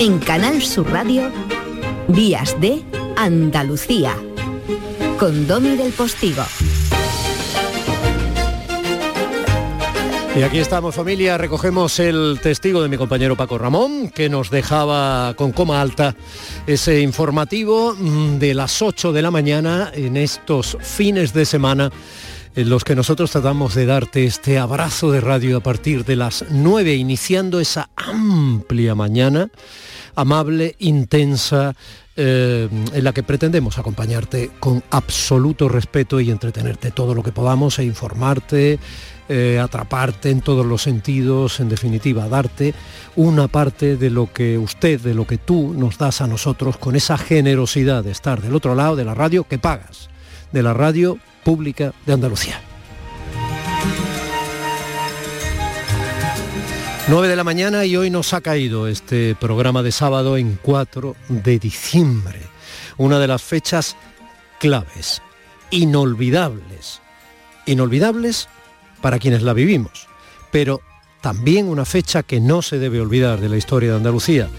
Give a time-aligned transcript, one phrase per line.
[0.00, 1.32] En Canal Sur Radio,
[2.06, 2.84] Días de
[3.16, 4.16] Andalucía,
[5.18, 6.44] con Domi del Postigo.
[10.36, 15.34] Y aquí estamos familia, recogemos el testigo de mi compañero Paco Ramón, que nos dejaba
[15.34, 16.14] con coma alta
[16.68, 21.90] ese informativo mm, de las 8 de la mañana en estos fines de semana
[22.58, 26.44] en los que nosotros tratamos de darte este abrazo de radio a partir de las
[26.50, 29.48] 9, iniciando esa amplia mañana,
[30.16, 31.76] amable, intensa,
[32.16, 37.78] eh, en la que pretendemos acompañarte con absoluto respeto y entretenerte todo lo que podamos
[37.78, 38.80] e informarte,
[39.28, 42.74] eh, atraparte en todos los sentidos, en definitiva, darte
[43.14, 46.96] una parte de lo que usted, de lo que tú nos das a nosotros con
[46.96, 50.10] esa generosidad de estar del otro lado de la radio que pagas,
[50.50, 52.60] de la radio pública de Andalucía.
[57.08, 61.16] 9 de la mañana y hoy nos ha caído este programa de sábado en 4
[61.30, 62.42] de diciembre,
[62.98, 63.96] una de las fechas
[64.60, 65.22] claves,
[65.70, 67.00] inolvidables,
[67.64, 68.46] inolvidables
[69.00, 70.06] para quienes la vivimos,
[70.52, 70.82] pero
[71.22, 74.50] también una fecha que no se debe olvidar de la historia de Andalucía.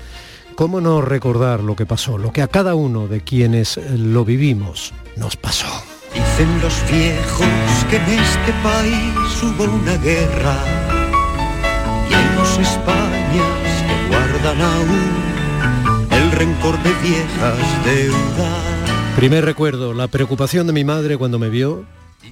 [0.55, 4.91] ¿Cómo no recordar lo que pasó, lo que a cada uno de quienes lo vivimos
[5.17, 5.67] nos pasó?
[6.13, 7.47] Dicen los viejos
[7.89, 10.55] que en este país hubo una guerra.
[12.09, 19.15] Y hay dos Españas que guardan aún el rencor de viejas deudas.
[19.15, 21.85] Primer recuerdo, la preocupación de mi madre cuando me vio,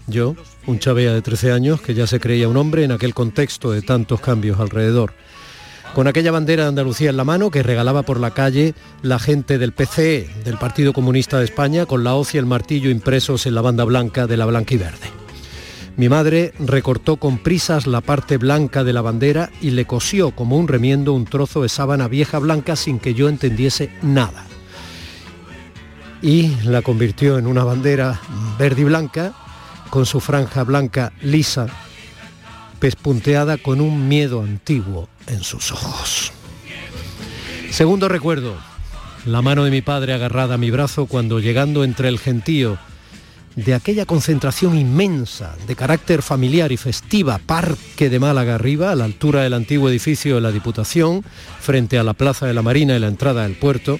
[0.07, 3.71] yo, un chavea de 13 años que ya se creía un hombre en aquel contexto
[3.71, 5.13] de tantos cambios alrededor
[5.93, 9.57] con aquella bandera de Andalucía en la mano que regalaba por la calle la gente
[9.57, 13.55] del PCE, del Partido Comunista de España, con la hoz y el martillo impresos en
[13.55, 15.07] la banda blanca de la blanca y verde.
[15.97, 20.57] Mi madre recortó con prisas la parte blanca de la bandera y le cosió como
[20.57, 24.45] un remiendo un trozo de sábana vieja blanca sin que yo entendiese nada.
[26.21, 28.21] Y la convirtió en una bandera
[28.59, 29.33] verde y blanca,
[29.89, 31.67] con su franja blanca lisa
[32.79, 36.31] pespunteada con un miedo antiguo en sus ojos.
[37.71, 38.57] Segundo recuerdo,
[39.25, 42.77] la mano de mi padre agarrada a mi brazo cuando llegando entre el gentío
[43.57, 49.05] de aquella concentración inmensa de carácter familiar y festiva, Parque de Málaga arriba, a la
[49.05, 51.23] altura del antiguo edificio de la Diputación,
[51.59, 53.99] frente a la Plaza de la Marina y la entrada del puerto,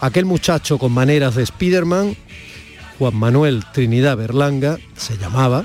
[0.00, 2.16] aquel muchacho con maneras de Spiderman,
[2.98, 5.64] Juan Manuel Trinidad Berlanga, se llamaba,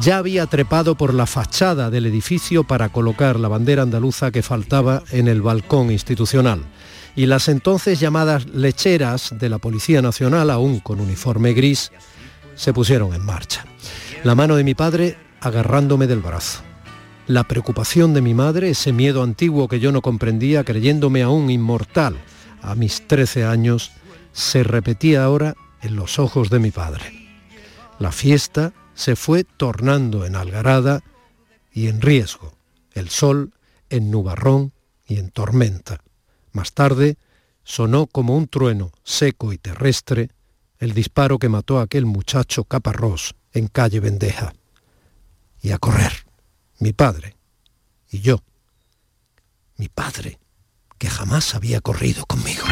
[0.00, 5.02] ya había trepado por la fachada del edificio para colocar la bandera andaluza que faltaba
[5.10, 6.62] en el balcón institucional.
[7.14, 11.92] Y las entonces llamadas lecheras de la Policía Nacional, aún con uniforme gris,
[12.54, 13.64] se pusieron en marcha.
[14.22, 16.60] La mano de mi padre agarrándome del brazo.
[17.26, 22.16] La preocupación de mi madre, ese miedo antiguo que yo no comprendía, creyéndome aún inmortal
[22.62, 23.92] a mis 13 años,
[24.32, 27.28] se repetía ahora en los ojos de mi padre.
[27.98, 31.04] La fiesta se fue tornando en algarada
[31.70, 32.56] y en riesgo,
[32.92, 33.52] el sol
[33.90, 34.72] en nubarrón
[35.06, 36.00] y en tormenta.
[36.52, 37.18] Más tarde
[37.62, 40.30] sonó como un trueno seco y terrestre
[40.78, 44.54] el disparo que mató a aquel muchacho caparrós en calle Bendeja.
[45.60, 46.12] Y a correr,
[46.78, 47.36] mi padre
[48.10, 48.42] y yo,
[49.76, 50.38] mi padre,
[50.98, 52.64] que jamás había corrido conmigo.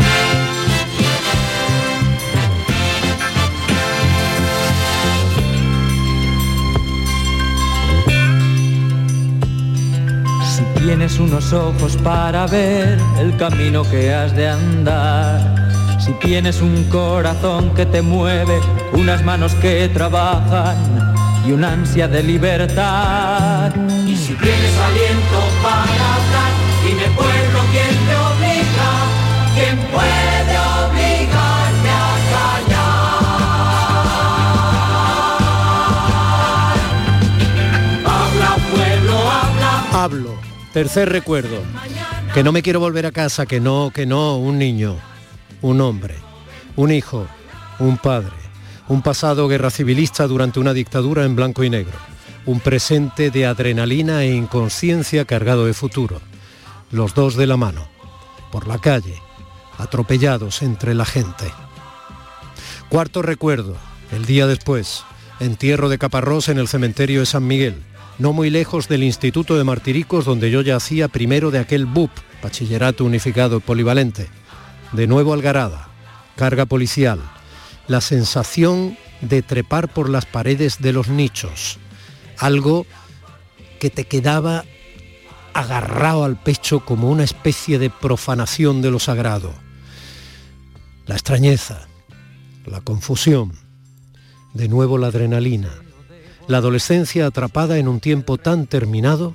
[10.84, 15.96] Tienes unos ojos para ver el camino que has de andar.
[15.98, 18.60] Si tienes un corazón que te mueve,
[18.92, 20.76] unas manos que trabajan
[21.46, 23.74] y una ansia de libertad.
[24.06, 26.52] Y si tienes aliento para hablar,
[26.84, 28.90] dime pueblo quién te obliga,
[29.54, 32.92] quién puede obligarme a callar.
[38.04, 40.04] Habla pueblo, habla.
[40.04, 41.62] Hablo Tercer recuerdo,
[42.34, 44.96] que no me quiero volver a casa, que no, que no, un niño,
[45.62, 46.16] un hombre,
[46.74, 47.28] un hijo,
[47.78, 48.32] un padre,
[48.88, 51.96] un pasado guerra civilista durante una dictadura en blanco y negro,
[52.44, 56.20] un presente de adrenalina e inconsciencia cargado de futuro,
[56.90, 57.86] los dos de la mano,
[58.50, 59.22] por la calle,
[59.78, 61.52] atropellados entre la gente.
[62.88, 63.76] Cuarto recuerdo,
[64.10, 65.04] el día después,
[65.38, 67.80] entierro de Caparrós en el cementerio de San Miguel,
[68.18, 72.10] no muy lejos del Instituto de Martiricos donde yo ya hacía primero de aquel BUP,
[72.42, 74.28] Bachillerato Unificado Polivalente.
[74.92, 75.88] De nuevo Algarada,
[76.36, 77.20] carga policial,
[77.88, 81.78] la sensación de trepar por las paredes de los nichos,
[82.38, 82.86] algo
[83.80, 84.64] que te quedaba
[85.52, 89.54] agarrado al pecho como una especie de profanación de lo sagrado.
[91.06, 91.86] La extrañeza,
[92.66, 93.52] la confusión,
[94.52, 95.70] de nuevo la adrenalina,
[96.48, 99.34] la adolescencia atrapada en un tiempo tan terminado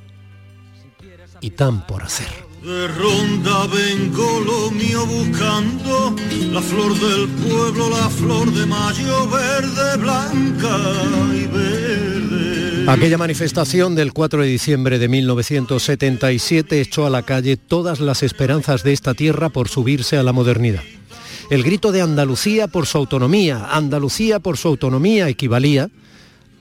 [1.41, 2.27] y tan por hacer.
[2.63, 6.13] De ronda vengo lo mío buscando
[6.51, 10.77] la flor del pueblo, la flor de mayo verde, blanca
[11.33, 12.85] y verde.
[12.91, 18.83] Aquella manifestación del 4 de diciembre de 1977 echó a la calle todas las esperanzas
[18.83, 20.83] de esta tierra por subirse a la modernidad.
[21.49, 25.89] El grito de Andalucía por su autonomía, Andalucía por su autonomía equivalía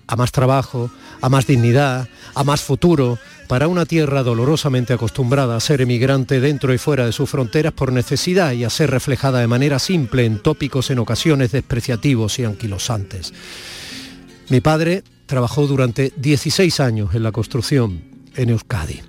[0.08, 0.90] a más trabajo,
[1.20, 6.74] a más dignidad, a más futuro, para una tierra dolorosamente acostumbrada a ser emigrante dentro
[6.74, 10.38] y fuera de sus fronteras por necesidad y a ser reflejada de manera simple en
[10.38, 13.32] tópicos en ocasiones despreciativos y anquilosantes.
[14.48, 18.02] Mi padre trabajó durante 16 años en la construcción
[18.34, 19.02] en Euskadi.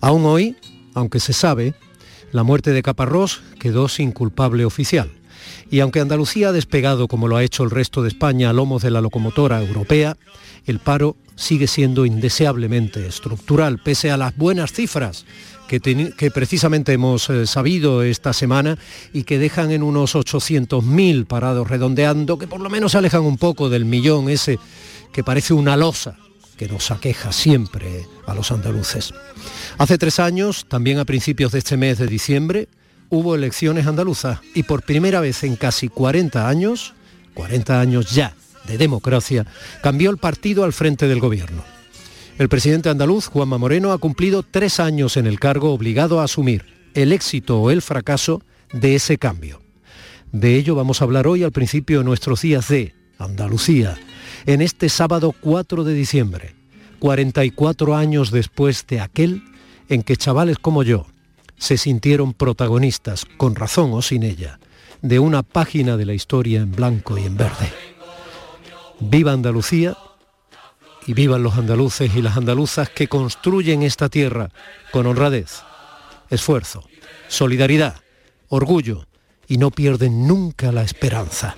[0.00, 0.56] Aún hoy,
[0.94, 1.74] aunque se sabe,
[2.32, 5.10] la muerte de Caparrós quedó sin culpable oficial.
[5.70, 8.82] Y aunque Andalucía ha despegado, como lo ha hecho el resto de España, a lomos
[8.82, 10.16] de la locomotora europea,
[10.66, 15.24] el paro sigue siendo indeseablemente estructural, pese a las buenas cifras
[15.68, 18.78] que, precisamente hemos eh, sabido esta semana
[19.12, 23.36] y que dejan en unos 800.000 parados redondeando, que por lo menos se alejan un
[23.36, 24.58] poco del millón ese
[25.12, 26.16] que parece una losa
[26.56, 29.12] que nos aqueja siempre a los andaluces.
[29.76, 32.68] Hace tres años, también a principios de este mes de diciembre,
[33.10, 36.94] hubo elecciones andaluzas y por primera vez en casi 40 años,
[37.34, 38.34] 40 años ya
[38.66, 39.46] de democracia,
[39.82, 41.64] cambió el partido al frente del gobierno.
[42.38, 46.64] El presidente andaluz, Juanma Moreno, ha cumplido tres años en el cargo obligado a asumir
[46.94, 49.60] el éxito o el fracaso de ese cambio.
[50.32, 53.98] De ello vamos a hablar hoy al principio de nuestros días de Andalucía,
[54.46, 56.54] en este sábado 4 de diciembre,
[56.98, 59.42] 44 años después de aquel
[59.88, 61.06] en que chavales como yo
[61.58, 64.58] se sintieron protagonistas, con razón o sin ella,
[65.02, 67.72] de una página de la historia en blanco y en verde.
[69.00, 69.96] Viva Andalucía
[71.06, 74.50] y vivan los andaluces y las andaluzas que construyen esta tierra
[74.90, 75.62] con honradez,
[76.28, 76.84] esfuerzo,
[77.28, 77.96] solidaridad,
[78.48, 79.06] orgullo
[79.46, 81.56] y no pierden nunca la esperanza.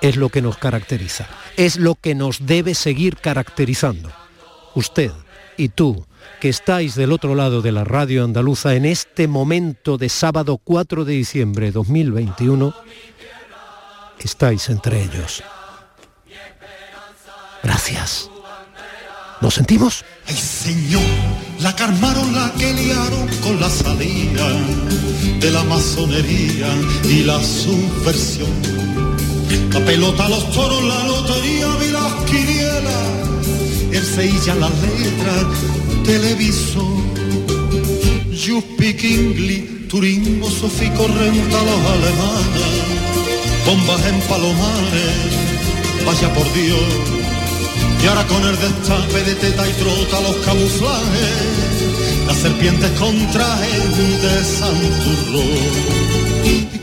[0.00, 1.26] Es lo que nos caracteriza,
[1.56, 4.12] es lo que nos debe seguir caracterizando.
[4.74, 5.10] Usted
[5.56, 6.04] y tú,
[6.40, 11.04] que estáis del otro lado de la radio andaluza en este momento de sábado 4
[11.04, 12.74] de diciembre de 2021,
[14.18, 15.42] estáis entre ellos.
[17.62, 18.30] Gracias.
[19.40, 20.04] ¿Nos sentimos?
[20.26, 21.02] Ay señor,
[21.60, 24.48] la que la que liaron con la salida
[25.40, 26.68] de la masonería
[27.04, 28.50] y la subversión.
[29.70, 33.23] La pelota, los toros, la lotería y las quinielas,
[34.04, 35.46] seilla, las letras,
[36.04, 36.84] televisor.
[38.30, 42.74] You speak English, turismo, sofico, renta los alemanes,
[43.66, 45.32] bombas en palomares,
[46.04, 47.24] vaya por Dios
[48.04, 54.22] y ahora con el destape de teta y trota los camuflajes, las serpientes con trajes
[54.22, 55.44] de santurro.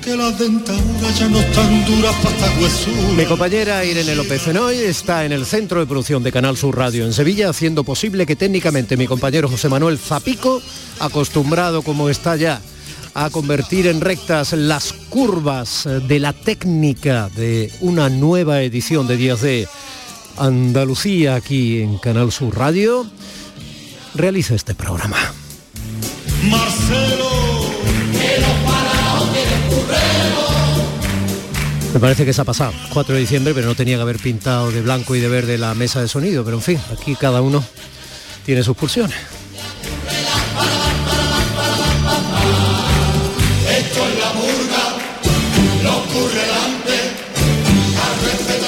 [0.04, 3.16] Que las dentaduras ya no están duras para.
[3.16, 7.06] Mi compañera Irene López Fenoy está en el centro de producción de Canal Sur Radio
[7.06, 10.62] en Sevilla, haciendo posible que técnicamente mi compañero José Manuel Zapico,
[11.00, 12.62] acostumbrado como está ya
[13.14, 19.42] a convertir en rectas las curvas de la técnica de una nueva edición de Días
[19.42, 19.68] de
[20.38, 23.06] Andalucía aquí en Canal Sur Radio
[24.16, 25.18] realiza este programa.
[26.50, 27.30] Marcelo,
[31.94, 34.72] me parece que se ha pasado, 4 de diciembre, pero no tenía que haber pintado
[34.72, 37.64] de blanco y de verde la mesa de sonido, pero en fin, aquí cada uno
[38.46, 39.41] tiene sus pulsiones.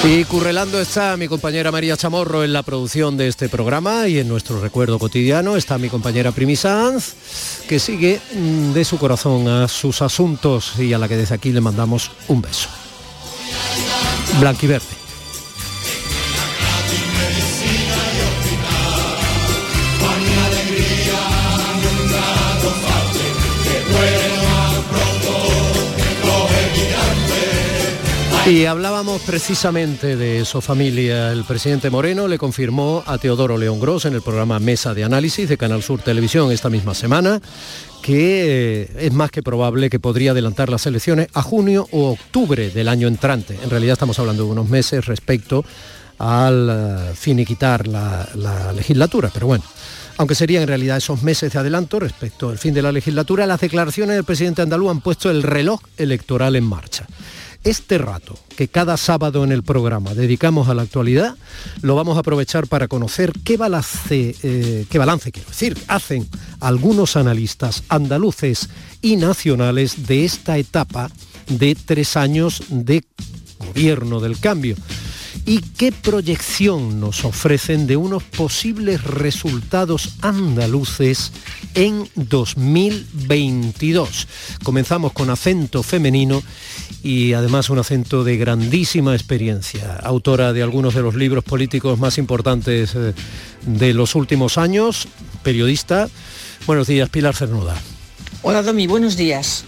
[0.06, 4.28] Y currelando está mi compañera María Chamorro en la producción de este programa y en
[4.28, 7.14] nuestro recuerdo cotidiano está mi compañera Primi Sanz,
[7.66, 11.52] que sigue mm, de su corazón a sus asuntos y a la que desde aquí
[11.52, 12.68] le mandamos un beso.
[14.40, 15.03] Blanquiverde.
[28.46, 31.32] Y hablábamos precisamente de su familia.
[31.32, 35.48] El presidente Moreno le confirmó a Teodoro León Gros en el programa Mesa de Análisis
[35.48, 37.40] de Canal Sur Televisión esta misma semana
[38.02, 42.68] que eh, es más que probable que podría adelantar las elecciones a junio o octubre
[42.68, 43.58] del año entrante.
[43.62, 45.64] En realidad estamos hablando de unos meses respecto
[46.18, 49.64] al uh, finiquitar la, la legislatura, pero bueno,
[50.18, 53.60] aunque serían en realidad esos meses de adelanto respecto al fin de la legislatura, las
[53.60, 57.06] declaraciones del presidente andaluz han puesto el reloj electoral en marcha.
[57.64, 61.34] Este rato que cada sábado en el programa dedicamos a la actualidad,
[61.80, 66.28] lo vamos a aprovechar para conocer qué balance, eh, qué balance quiero decir, hacen
[66.60, 68.68] algunos analistas andaluces
[69.00, 71.10] y nacionales de esta etapa
[71.48, 73.02] de tres años de
[73.58, 74.76] gobierno del cambio
[75.46, 81.32] y qué proyección nos ofrecen de unos posibles resultados andaluces
[81.74, 84.28] en 2022.
[84.62, 86.42] Comenzamos con acento femenino
[87.02, 92.18] y además un acento de grandísima experiencia, autora de algunos de los libros políticos más
[92.18, 93.12] importantes eh,
[93.66, 95.08] de los últimos años,
[95.42, 96.08] periodista.
[96.66, 97.76] Buenos días, Pilar Cernuda.
[98.42, 99.64] Hola, Domi, buenos días.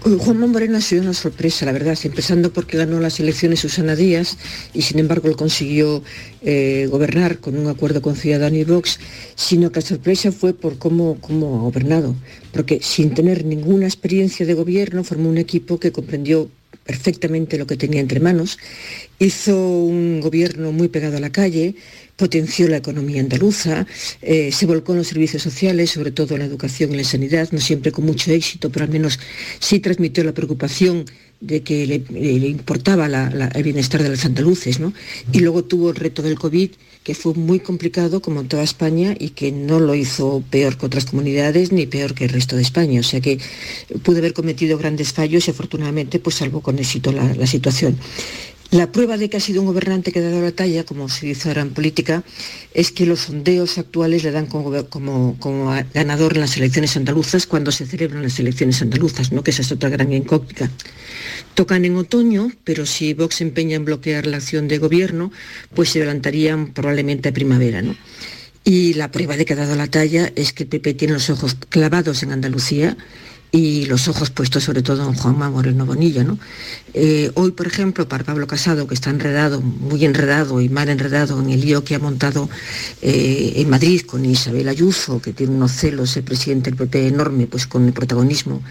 [0.00, 4.38] Juanma Moreno ha sido una sorpresa, la verdad, empezando porque ganó las elecciones Susana Díaz
[4.72, 6.02] y sin embargo él consiguió
[6.42, 9.00] eh, gobernar con un acuerdo con Ciudadanos y Vox,
[9.34, 12.14] sino que la sorpresa fue por cómo, cómo ha gobernado,
[12.52, 16.48] porque sin tener ninguna experiencia de gobierno formó un equipo que comprendió
[16.84, 18.56] perfectamente lo que tenía entre manos,
[19.18, 21.74] hizo un gobierno muy pegado a la calle,
[22.18, 23.86] potenció la economía andaluza,
[24.20, 27.48] eh, se volcó en los servicios sociales, sobre todo en la educación y la sanidad,
[27.52, 29.18] no siempre con mucho éxito, pero al menos
[29.60, 31.06] sí transmitió la preocupación
[31.40, 34.92] de que le, importaba el bienestar de los andaluces, ¿no?
[35.32, 36.70] Y luego tuvo el reto del COVID,
[37.04, 40.86] que fue muy complicado como en toda España y que no lo hizo peor que
[40.86, 42.98] otras comunidades ni peor que el resto de España.
[42.98, 43.38] O sea que
[44.02, 47.96] pudo haber cometido grandes fallos y afortunadamente pues salvó con éxito la situación.
[48.70, 51.24] La prueba de que ha sido un gobernante que ha dado la talla, como se
[51.24, 52.22] dice ahora en política,
[52.74, 54.70] es que los sondeos actuales le dan como,
[55.94, 59.42] ganador en las elecciones andaluzas cuando se celebran las elecciones andaluzas, ¿no?
[59.42, 60.70] que esa es otra gran incógnita.
[61.54, 65.32] Tocan en otoño, pero si Vox se empeña en bloquear la acción de gobierno,
[65.74, 67.80] pues se adelantarían probablemente a primavera.
[67.80, 67.96] ¿no?
[68.64, 71.30] Y la prueba de que ha dado la talla es que el PP tiene los
[71.30, 72.98] ojos clavados en Andalucía
[73.50, 76.24] y los ojos puestos sobre todo en Juanma Moreno Bonilla.
[76.24, 76.38] ¿no?
[76.94, 81.40] Eh, hoy, por ejemplo, para Pablo Casado, que está enredado, muy enredado y mal enredado
[81.40, 82.48] en el lío que ha montado
[83.00, 87.46] eh, en Madrid con Isabel Ayuso, que tiene unos celos el presidente del PP enorme,
[87.46, 88.62] pues con el protagonismo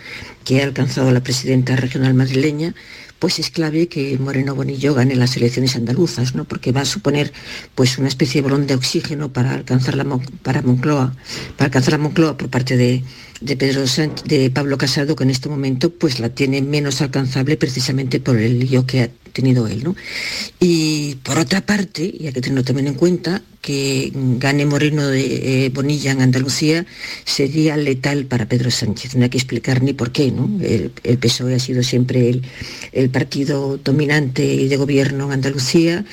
[0.44, 2.74] que ha alcanzado la presidenta regional madrileña,
[3.20, 6.46] pues es clave que Moreno Bonillo gane las elecciones andaluzas, ¿no?
[6.46, 7.34] porque va a suponer
[7.74, 10.06] pues, una especie de balón de oxígeno para alcanzar la
[10.44, 11.16] para Moncloa,
[11.58, 13.04] para alcanzar la Moncloa por parte de,
[13.46, 13.84] Pedro
[14.26, 18.60] de Pablo Casado, que en este momento pues la tiene menos alcanzable precisamente por el
[18.60, 19.84] lío que ha tenido él.
[19.84, 19.96] ¿no?
[20.60, 25.66] Y por otra parte, y hay que tenerlo también en cuenta, que gane Moreno de
[25.66, 26.86] eh, Bonilla en Andalucía
[27.26, 29.16] sería letal para Pedro Sánchez.
[29.16, 30.32] No hay que explicar ni por qué.
[30.32, 30.50] ¿no?
[30.64, 32.42] El, PSOE ha sido siempre
[32.92, 36.06] el, partido dominante de gobierno en Andalucía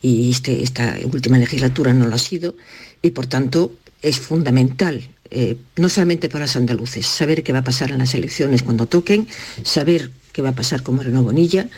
[0.00, 2.56] y este, esta última legislatura no lo ha sido
[3.02, 7.64] y por tanto es fundamental eh, no solamente para los andaluces, saber qué va a
[7.64, 9.26] pasar en las elecciones cuando toquen,
[9.64, 11.68] saber qué va a pasar con Moreno Bonilla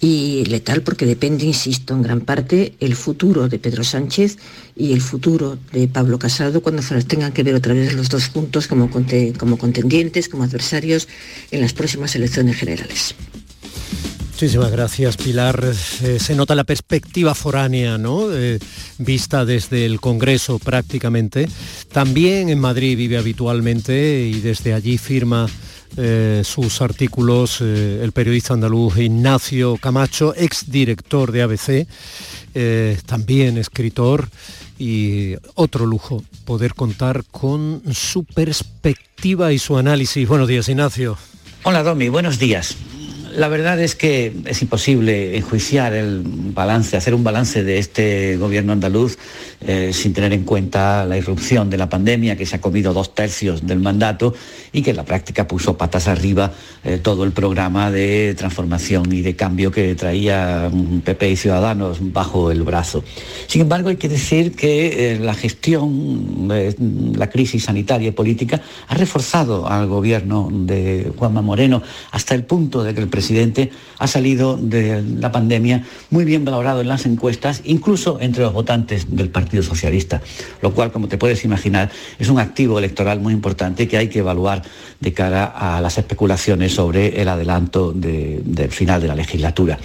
[0.00, 4.38] y letal porque depende, insisto, en gran parte el futuro de Pedro Sánchez
[4.76, 8.28] y el futuro de Pablo Casado cuando se tengan que ver otra vez los dos
[8.28, 8.90] juntos como,
[9.38, 11.08] como contendientes, como adversarios
[11.50, 13.14] en las próximas elecciones generales.
[14.34, 15.64] Muchísimas gracias, Pilar.
[16.02, 18.32] Eh, se nota la perspectiva foránea, ¿no?
[18.32, 18.58] Eh,
[18.98, 21.48] vista desde el Congreso prácticamente.
[21.92, 25.48] También en Madrid vive habitualmente y desde allí firma
[25.96, 31.86] eh, sus artículos el periodista andaluz Ignacio Camacho, exdirector de ABC,
[33.06, 34.28] también escritor
[34.80, 40.26] y otro lujo poder contar con su perspectiva y su análisis.
[40.26, 41.16] Buenos días, Ignacio.
[41.62, 42.76] Hola, Domi, buenos días.
[43.36, 48.72] La verdad es que es imposible enjuiciar el balance, hacer un balance de este gobierno
[48.72, 49.18] andaluz
[49.60, 53.12] eh, sin tener en cuenta la irrupción de la pandemia que se ha comido dos
[53.12, 54.34] tercios del mandato
[54.72, 56.52] y que en la práctica puso patas arriba
[56.84, 60.70] eh, todo el programa de transformación y de cambio que traía
[61.04, 63.02] PP y Ciudadanos bajo el brazo.
[63.48, 66.76] Sin embargo, hay que decir que eh, la gestión de
[67.16, 72.84] la crisis sanitaria y política ha reforzado al gobierno de Juanma Moreno hasta el punto
[72.84, 77.06] de que el presidente presidente ha salido de la pandemia muy bien valorado en las
[77.06, 80.20] encuestas, incluso entre los votantes del Partido Socialista,
[80.60, 84.18] lo cual, como te puedes imaginar, es un activo electoral muy importante que hay que
[84.18, 84.62] evaluar
[85.00, 89.78] de cara a las especulaciones sobre el adelanto del final de la legislatura.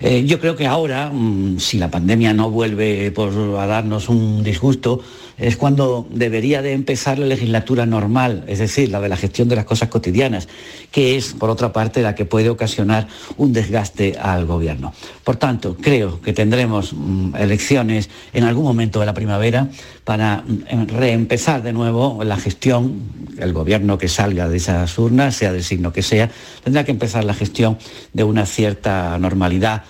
[0.00, 3.12] Eh, yo creo que ahora, mm, si la pandemia no vuelve
[3.58, 5.02] a darnos un disgusto,
[5.40, 9.56] es cuando debería de empezar la legislatura normal, es decir, la de la gestión de
[9.56, 10.48] las cosas cotidianas,
[10.90, 14.92] que es, por otra parte, la que puede ocasionar un desgaste al gobierno.
[15.24, 19.68] Por tanto, creo que tendremos mm, elecciones en algún momento de la primavera
[20.04, 23.00] para mm, reempezar de nuevo la gestión,
[23.38, 26.30] el gobierno que salga de esas urnas, sea del signo que sea,
[26.62, 27.78] tendrá que empezar la gestión
[28.12, 29.84] de una cierta normalidad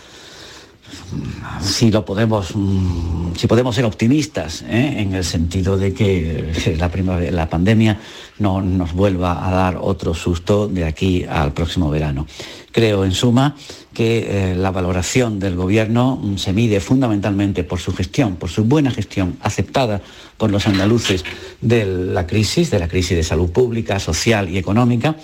[1.61, 4.95] si lo podemos, mm, si podemos ser optimistas, ¿eh?
[4.99, 6.91] en el sentido de que la,
[7.31, 7.99] la pandemia
[8.39, 12.27] no nos vuelva a dar otro susto de aquí al próximo verano.
[12.73, 13.57] Creo, en suma,
[13.93, 18.65] que eh, la valoración del Gobierno mm, se mide fundamentalmente por su gestión, por su
[18.65, 20.01] buena gestión aceptada
[20.37, 21.25] por los andaluces
[21.61, 25.17] de la crisis, de la crisis de salud pública, social y económica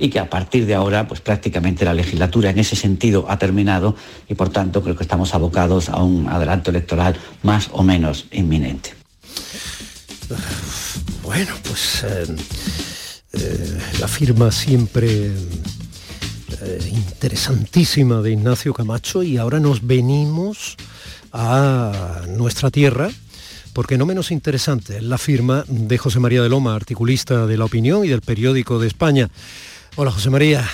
[0.00, 3.94] y que a partir de ahora pues prácticamente la legislatura en ese sentido ha terminado
[4.28, 8.94] y por tanto creo que estamos abocados a un adelanto electoral más o menos inminente.
[11.22, 12.24] Bueno, pues eh,
[13.34, 15.26] eh, la firma siempre
[16.62, 20.76] eh, interesantísima de Ignacio Camacho y ahora nos venimos
[21.32, 23.10] a nuestra tierra
[23.72, 27.66] porque no menos interesante es la firma de José María de Loma, articulista de La
[27.66, 29.30] Opinión y del Periódico de España.
[29.96, 30.68] Hola José María.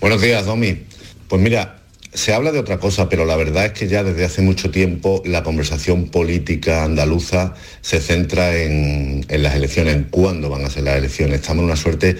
[0.00, 0.78] Buenos días, Domi.
[1.28, 1.82] Pues mira,
[2.14, 5.22] se habla de otra cosa, pero la verdad es que ya desde hace mucho tiempo
[5.26, 10.96] la conversación política andaluza se centra en, las elecciones, en cuándo van a ser las
[10.96, 11.40] elecciones.
[11.40, 12.16] Estamos en una suerte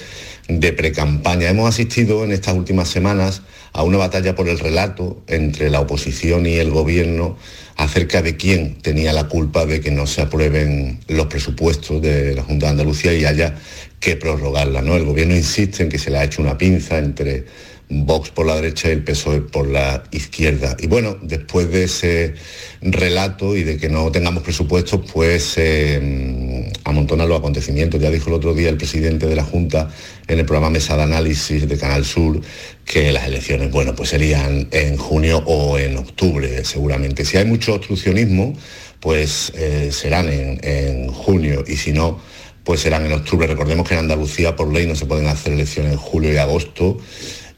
[0.49, 1.49] de precampaña.
[1.49, 3.43] Hemos asistido en estas últimas semanas
[3.73, 7.39] a una batalla por el relato entre la oposición y el gobierno
[7.77, 12.43] acerca de quién tenía la culpa de que no se aprueben los presupuestos de la
[12.43, 13.57] Junta de Andalucía y haya
[14.03, 14.83] que prorrogarla.
[14.83, 14.97] ¿no?
[14.97, 17.45] El gobierno insiste en que se le ha hecho una pinza entre
[17.89, 20.77] Vox por la derecha y el PSOE por la izquierda.
[20.81, 22.35] Y bueno, después de ese
[22.81, 28.01] relato y de que no tengamos presupuestos, pues eh, amontonan los acontecimientos.
[28.01, 29.89] Ya dijo el otro día el presidente de la Junta
[30.27, 32.41] en el programa Mesa de Análisis de Canal Sur
[32.85, 37.25] que las elecciones, bueno, pues serían en junio o en octubre, seguramente.
[37.25, 38.55] Si hay mucho obstruccionismo,
[38.99, 42.21] pues eh, serán en, en junio y si no,
[42.65, 43.47] pues serán en octubre.
[43.47, 46.99] Recordemos que en Andalucía por ley no se pueden hacer elecciones en julio y agosto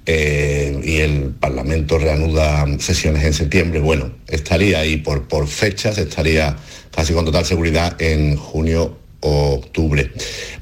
[0.07, 3.81] eh, y el Parlamento reanuda sesiones en septiembre.
[3.81, 6.57] Bueno, estaría ahí por, por fechas, estaría
[6.91, 10.11] casi con total seguridad en junio o octubre.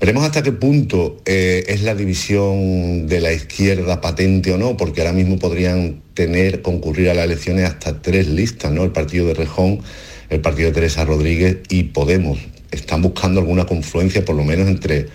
[0.00, 5.00] Veremos hasta qué punto eh, es la división de la izquierda patente o no, porque
[5.00, 8.85] ahora mismo podrían tener, concurrir a las elecciones hasta tres listas, ¿no?
[8.85, 9.81] El partido de Rejón,
[10.31, 12.38] el partido de Teresa Rodríguez y Podemos
[12.72, 15.06] están buscando alguna confluencia, por lo menos entre,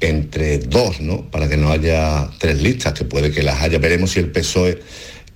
[0.00, 1.22] entre dos, ¿no?
[1.30, 3.78] Para que no haya tres listas, que puede que las haya.
[3.78, 4.80] Veremos si el PSOE,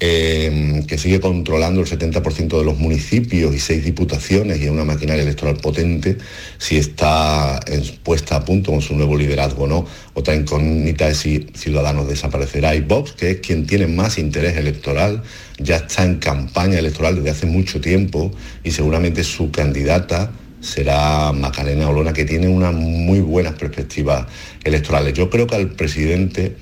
[0.02, 5.22] eh, que sigue controlando el 70% de los municipios y seis diputaciones y una maquinaria
[5.22, 6.16] electoral potente,
[6.56, 7.61] si está
[8.02, 9.87] puesta a punto con su nuevo liderazgo o no.
[10.14, 15.22] Otra incógnita es si Ciudadanos desaparecerá y Vox, que es quien tiene más interés electoral,
[15.59, 18.33] ya está en campaña electoral desde hace mucho tiempo
[18.64, 24.27] y seguramente su candidata será Macarena Olona, que tiene unas muy buenas perspectivas
[24.64, 25.14] electorales.
[25.14, 26.57] Yo creo que al presidente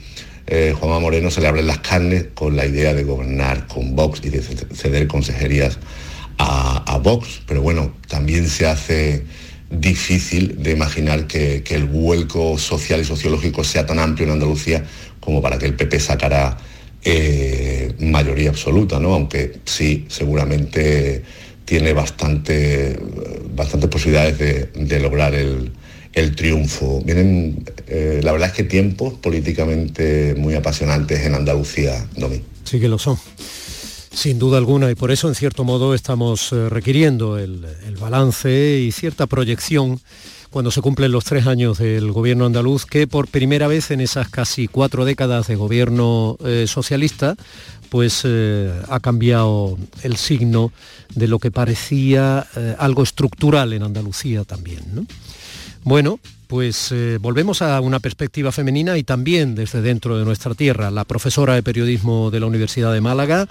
[0.47, 4.21] eh, Juanma Moreno se le abren las carnes con la idea de gobernar con Vox
[4.25, 5.79] y de ceder consejerías
[6.39, 9.25] a, Vox, pero bueno, también se hace
[9.71, 14.85] difícil de imaginar que, el vuelco social y sociológico sea tan amplio en Andalucía
[15.21, 16.57] como para que el PP sacara
[17.05, 19.15] eh, mayoría absoluta, ¿no?
[19.15, 21.23] Aunque sí, seguramente
[21.69, 22.99] tiene bastante,
[23.55, 24.39] bastantes posibilidades
[24.75, 25.71] de, lograr el,
[26.35, 27.03] triunfo.
[27.05, 32.43] Vienen, eh, la verdad es que tiempos políticamente muy apasionantes en Andalucía, Domi.
[32.65, 33.19] Sí que lo son.
[34.11, 37.67] Sin duda alguna, y por eso en cierto modo estamos eh, requiriendo el,
[38.01, 40.01] balance y cierta proyección
[40.51, 44.29] cuando se cumplen los tres años del gobierno andaluz, que por primera vez en esas
[44.29, 47.37] casi cuatro décadas de gobierno eh, socialista
[47.91, 50.73] pues eh, ha cambiado el signo
[51.15, 55.07] de lo que parecía eh, algo estructural en Andalucía también.
[55.85, 60.91] Bueno, pues volvemos a una perspectiva femenina y también desde dentro de nuestra tierra.
[60.91, 63.47] La profesora de periodismo de la Universidad de Málaga,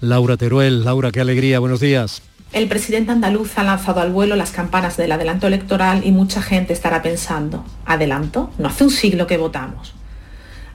[0.00, 0.84] Laura Teruel.
[0.84, 2.22] Laura, qué alegría, buenos días.
[2.50, 6.72] El presidente andaluz ha lanzado al vuelo las campanas del adelanto electoral y mucha gente
[6.72, 8.50] estará pensando, ¿adelanto?
[8.56, 9.94] No hace un siglo que votamos.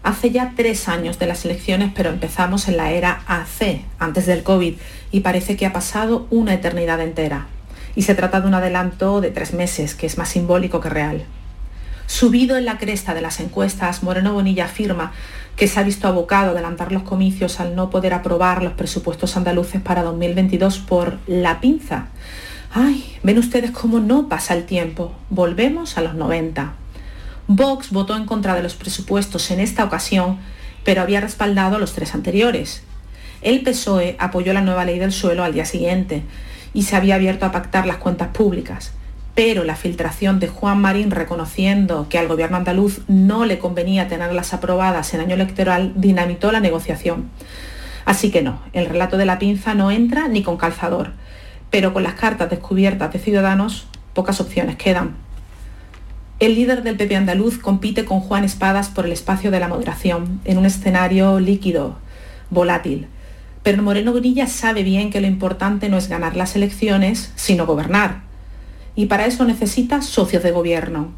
[0.03, 4.43] Hace ya tres años de las elecciones, pero empezamos en la era AC, antes del
[4.43, 4.75] COVID,
[5.11, 7.47] y parece que ha pasado una eternidad entera.
[7.95, 11.25] Y se trata de un adelanto de tres meses, que es más simbólico que real.
[12.05, 15.13] Subido en la cresta de las encuestas, Moreno Bonilla afirma
[15.55, 19.37] que se ha visto abocado a adelantar los comicios al no poder aprobar los presupuestos
[19.37, 22.07] andaluces para 2022 por la pinza
[22.75, 25.13] Ay, ven ustedes cómo no pasa el tiempo.
[25.29, 26.73] Volvemos a los 90.
[27.47, 30.39] Vox votó en contra de los presupuestos en esta ocasión,
[30.83, 32.81] pero había respaldado los tres anteriores.
[33.43, 36.23] El PSOE apoyó la nueva ley del suelo al día siguiente
[36.73, 38.91] y se había abierto a pactar las cuentas públicas.
[39.35, 44.53] Pero la filtración de Juan Marín reconociendo que al gobierno andaluz no le convenía tenerlas
[44.53, 47.29] aprobadas en año electoral dinamitó la negociación.
[48.05, 51.11] Así que no, el relato de la pinza no entra ni con calzador,
[51.71, 55.15] pero con las cartas descubiertas de Ciudadanos pocas opciones quedan.
[56.39, 60.41] El líder del PP andaluz compite con Juan Espadas por el espacio de la moderación,
[60.45, 61.97] en un escenario líquido,
[62.49, 63.07] volátil.
[63.63, 68.32] Pero Moreno Grilla sabe bien que lo importante no es ganar las elecciones, sino gobernar.
[68.95, 71.11] Y para eso necesita socios de gobierno.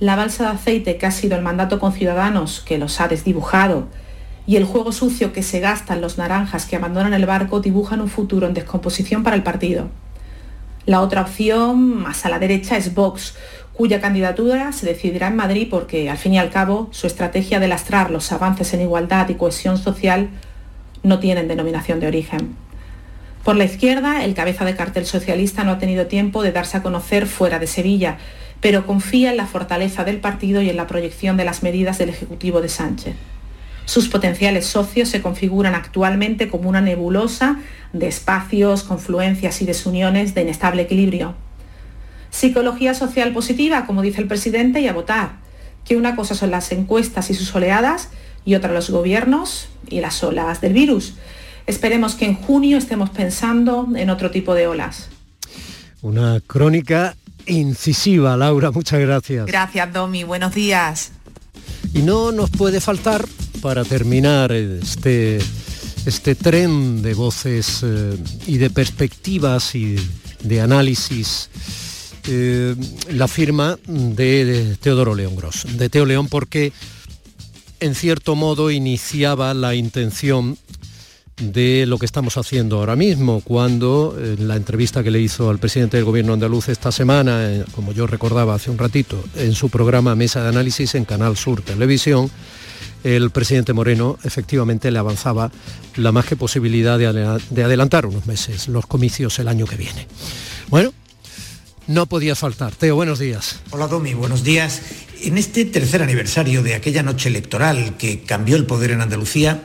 [0.00, 3.88] La balsa de aceite que ha sido el mandato con Ciudadanos, que los ha desdibujado,
[4.46, 8.08] y el juego sucio que se gastan los naranjas que abandonan el barco dibujan un
[8.08, 9.88] futuro en descomposición para el partido.
[10.84, 13.34] La otra opción, más a la derecha, es Vox,
[13.72, 17.68] cuya candidatura se decidirá en Madrid porque, al fin y al cabo, su estrategia de
[17.68, 20.30] lastrar los avances en igualdad y cohesión social
[21.02, 22.65] no tienen denominación de origen.
[23.46, 26.82] Por la izquierda, el cabeza de cartel socialista no ha tenido tiempo de darse a
[26.82, 28.18] conocer fuera de Sevilla,
[28.60, 32.08] pero confía en la fortaleza del partido y en la proyección de las medidas del
[32.08, 33.14] Ejecutivo de Sánchez.
[33.84, 37.60] Sus potenciales socios se configuran actualmente como una nebulosa
[37.92, 41.36] de espacios, confluencias y desuniones de inestable equilibrio.
[42.30, 45.36] Psicología social positiva, como dice el presidente, y a votar.
[45.84, 48.08] Que una cosa son las encuestas y sus oleadas
[48.44, 51.14] y otra los gobiernos y las olas del virus.
[51.66, 55.08] Esperemos que en junio estemos pensando en otro tipo de olas.
[56.02, 59.46] Una crónica incisiva, Laura, muchas gracias.
[59.46, 60.24] Gracias, Domi.
[60.24, 61.12] Buenos días.
[61.92, 63.24] Y no nos puede faltar,
[63.60, 65.38] para terminar este,
[66.04, 69.96] este tren de voces eh, y de perspectivas y
[70.42, 71.50] de análisis,
[72.28, 72.76] eh,
[73.10, 76.72] la firma de, Teodoro León Gross, de Teo León, porque
[77.80, 80.58] en cierto modo iniciaba la intención
[81.36, 85.58] de lo que estamos haciendo ahora mismo, cuando en la entrevista que le hizo al
[85.58, 89.68] presidente del gobierno andaluz esta semana, eh, como yo recordaba hace un ratito, en su
[89.68, 92.30] programa Mesa de Análisis en Canal Sur Televisión,
[93.04, 95.52] el presidente Moreno efectivamente le avanzaba
[95.96, 100.08] la más que posibilidad de, de adelantar unos meses los comicios el año que viene.
[100.68, 100.92] Bueno,
[101.86, 102.74] no podía faltar.
[102.74, 103.60] Teo, buenos días.
[103.70, 104.80] Hola Domi, buenos días.
[105.22, 109.62] En este tercer aniversario de aquella noche electoral que cambió el poder en Andalucía,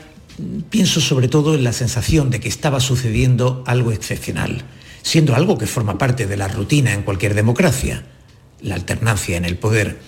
[0.70, 4.64] pienso sobre todo en la sensación de que estaba sucediendo algo excepcional,
[5.04, 8.06] siendo algo que forma parte de la rutina en cualquier democracia,
[8.62, 10.00] la alternancia en el poder.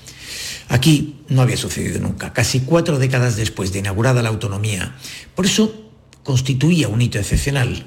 [0.70, 4.96] Aquí no había sucedido nunca, casi cuatro décadas después de inaugurada la autonomía.
[5.36, 5.92] Por eso
[6.24, 7.86] constituía un hito excepcional.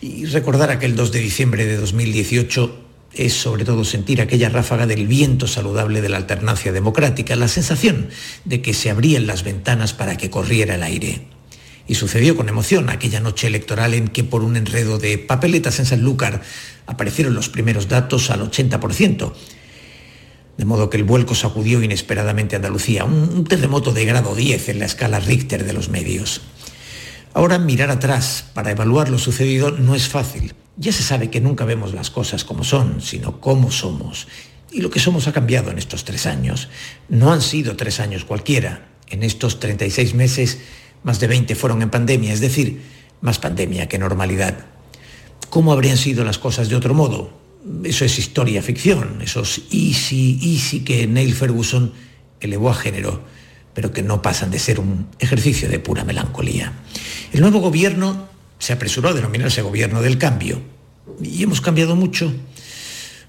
[0.00, 2.78] Y recordar aquel 2 de diciembre de 2018
[3.14, 8.08] es sobre todo sentir aquella ráfaga del viento saludable de la alternancia democrática, la sensación
[8.44, 11.22] de que se abrían las ventanas para que corriera el aire.
[11.92, 15.84] Y sucedió con emoción aquella noche electoral en que por un enredo de papeletas en
[15.84, 16.40] Sanlúcar
[16.86, 19.34] aparecieron los primeros datos al 80%.
[20.56, 24.78] De modo que el vuelco sacudió inesperadamente a Andalucía, un terremoto de grado 10 en
[24.78, 26.40] la escala Richter de los medios.
[27.34, 31.64] Ahora mirar atrás para evaluar lo sucedido no es fácil ya se sabe que nunca
[31.64, 34.26] vemos las cosas como son, sino cómo somos.
[34.70, 36.68] Y lo que somos ha cambiado en estos tres años.
[37.08, 38.88] No han sido tres años cualquiera.
[39.10, 40.58] En estos 36 meses,
[41.02, 42.82] más de 20 fueron en pandemia, es decir,
[43.20, 44.66] más pandemia que normalidad.
[45.50, 47.30] ¿Cómo habrían sido las cosas de otro modo?
[47.84, 51.92] Eso es historia ficción, esos easy, easy que Neil Ferguson
[52.40, 53.22] elevó a género,
[53.74, 56.72] pero que no pasan de ser un ejercicio de pura melancolía.
[57.32, 60.60] El nuevo gobierno se apresuró a denominarse gobierno del cambio.
[61.22, 62.32] ¿Y hemos cambiado mucho?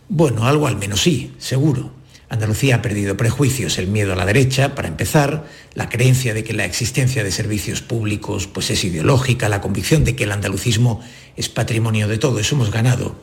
[0.10, 1.92] Bueno, algo al menos sí, seguro.
[2.30, 6.54] Andalucía ha perdido prejuicios, el miedo a la derecha, para empezar, la creencia de que
[6.54, 11.02] la existencia de servicios públicos pues es ideológica, la convicción de que el andalucismo
[11.36, 13.16] es patrimonio de todo, eso hemos ganado.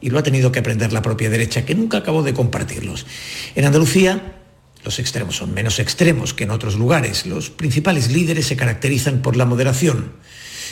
[0.00, 3.06] Y lo ha tenido que aprender la propia derecha, que nunca acabó de compartirlos.
[3.54, 4.34] En Andalucía,
[4.84, 7.24] los extremos son menos extremos que en otros lugares.
[7.24, 10.12] Los principales líderes se caracterizan por la moderación.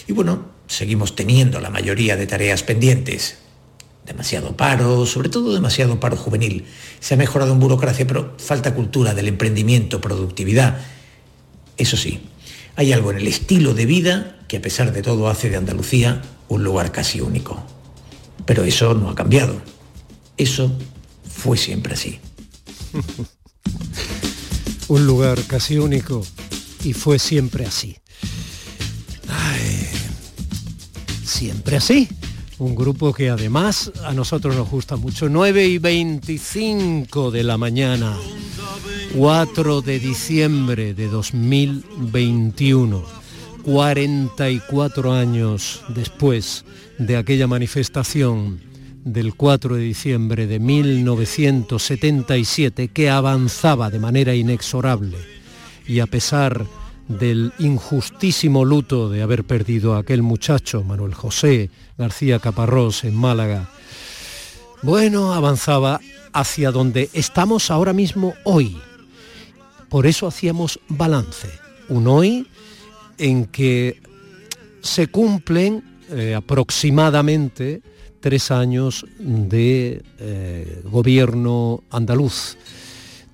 [0.07, 3.38] Y bueno, seguimos teniendo la mayoría de tareas pendientes.
[4.07, 6.65] Demasiado paro, sobre todo demasiado paro juvenil.
[7.01, 10.79] Se ha mejorado en burocracia, pero falta cultura del emprendimiento, productividad.
[11.77, 12.21] Eso sí,
[12.77, 16.23] hay algo en el estilo de vida que a pesar de todo hace de Andalucía
[16.49, 17.62] un lugar casi único.
[18.45, 19.62] Pero eso no ha cambiado.
[20.37, 20.77] Eso
[21.29, 22.19] fue siempre así.
[24.88, 26.27] un lugar casi único
[26.83, 27.97] y fue siempre así.
[31.43, 32.09] siempre así.
[32.62, 35.29] Un grupo que además a nosotros nos gusta mucho.
[35.29, 38.16] 9 y 25 de la mañana,
[39.16, 43.03] 4 de diciembre de 2021,
[43.64, 46.64] 44 años después
[46.98, 48.61] de aquella manifestación
[49.05, 55.18] del 4 de diciembre de 1977 que avanzaba de manera inexorable
[55.88, 56.64] y a pesar
[57.09, 63.69] del injustísimo luto de haber perdido a aquel muchacho, Manuel José García Caparrós, en Málaga,
[64.83, 66.01] bueno, avanzaba
[66.33, 68.77] hacia donde estamos ahora mismo hoy.
[69.88, 71.49] Por eso hacíamos balance.
[71.88, 72.47] Un hoy
[73.19, 74.01] en que
[74.81, 77.83] se cumplen eh, aproximadamente
[78.21, 82.57] tres años de eh, gobierno andaluz,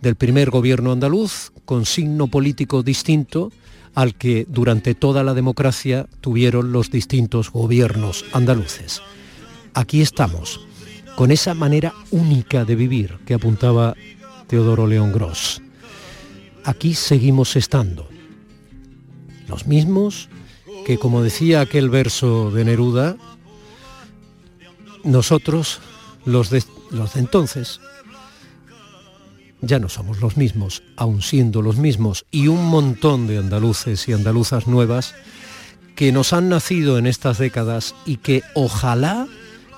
[0.01, 3.53] del primer gobierno andaluz, con signo político distinto
[3.95, 9.03] al que durante toda la democracia tuvieron los distintos gobiernos andaluces.
[9.75, 10.67] Aquí estamos,
[11.15, 13.95] con esa manera única de vivir que apuntaba
[14.47, 15.61] Teodoro León Gross.
[16.65, 18.09] Aquí seguimos estando.
[19.47, 20.31] Los mismos
[20.87, 23.19] que, como decía aquel verso de Neruda,
[25.05, 25.81] nosotros,
[26.25, 27.79] los de, los de entonces,
[29.61, 34.13] ya no somos los mismos, aun siendo los mismos, y un montón de andaluces y
[34.13, 35.15] andaluzas nuevas
[35.97, 39.27] que nos han nacido en estas décadas y que ojalá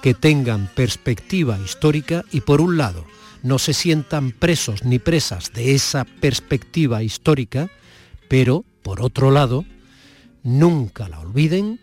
[0.03, 3.07] que tengan perspectiva histórica y por un lado
[3.43, 7.71] no se sientan presos ni presas de esa perspectiva histórica,
[8.29, 9.64] pero por otro lado
[10.43, 11.81] nunca la olviden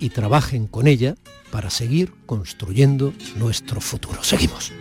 [0.00, 1.14] y trabajen con ella
[1.50, 4.24] para seguir construyendo nuestro futuro.
[4.24, 4.72] Seguimos.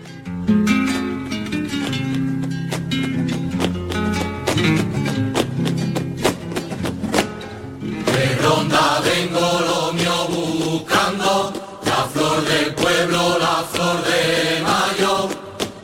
[13.73, 15.29] Flor de mayo,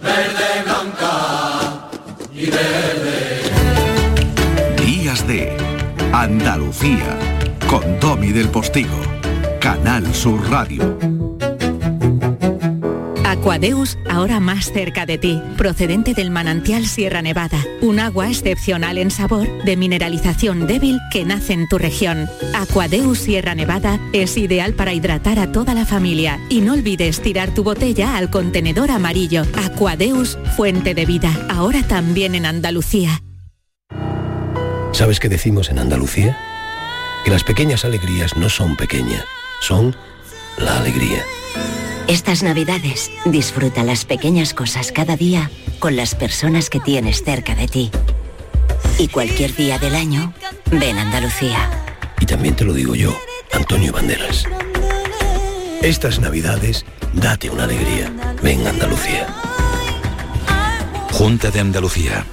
[0.02, 1.90] verde, blanca
[2.32, 3.42] y verde.
[4.86, 5.58] Días de
[6.14, 7.18] Andalucía,
[7.68, 9.00] con Domi del Postigo,
[9.60, 11.19] Canal Sur Radio.
[13.40, 19.12] Aquadeus, ahora más cerca de ti, procedente del manantial Sierra Nevada, un agua excepcional en
[19.12, 22.30] sabor, de mineralización débil que nace en tu región.
[22.54, 27.54] Aquadeus Sierra Nevada es ideal para hidratar a toda la familia y no olvides tirar
[27.54, 29.44] tu botella al contenedor amarillo.
[29.64, 33.24] Aquadeus, fuente de vida, ahora también en Andalucía.
[34.92, 36.38] ¿Sabes qué decimos en Andalucía?
[37.24, 39.24] Que las pequeñas alegrías no son pequeñas,
[39.62, 39.96] son
[40.58, 41.24] la alegría.
[42.10, 47.68] Estas navidades disfruta las pequeñas cosas cada día con las personas que tienes cerca de
[47.68, 47.92] ti.
[48.98, 50.34] Y cualquier día del año,
[50.72, 51.70] ven a Andalucía.
[52.20, 53.16] Y también te lo digo yo,
[53.54, 54.46] Antonio Banderas.
[55.84, 58.12] Estas navidades, date una alegría.
[58.42, 59.28] Ven a Andalucía.
[61.12, 62.26] Junta de Andalucía.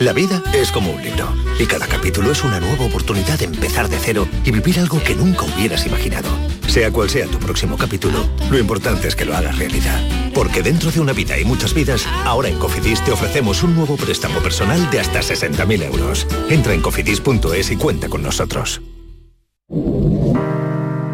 [0.00, 3.88] La vida es como un libro y cada capítulo es una nueva oportunidad de empezar
[3.88, 6.28] de cero y vivir algo que nunca hubieras imaginado.
[6.68, 10.00] Sea cual sea tu próximo capítulo, lo importante es que lo hagas realidad.
[10.34, 13.96] Porque dentro de una vida y muchas vidas, ahora en Cofidis te ofrecemos un nuevo
[13.96, 16.26] préstamo personal de hasta 60.000 euros.
[16.50, 18.82] Entra en cofidis.es y cuenta con nosotros.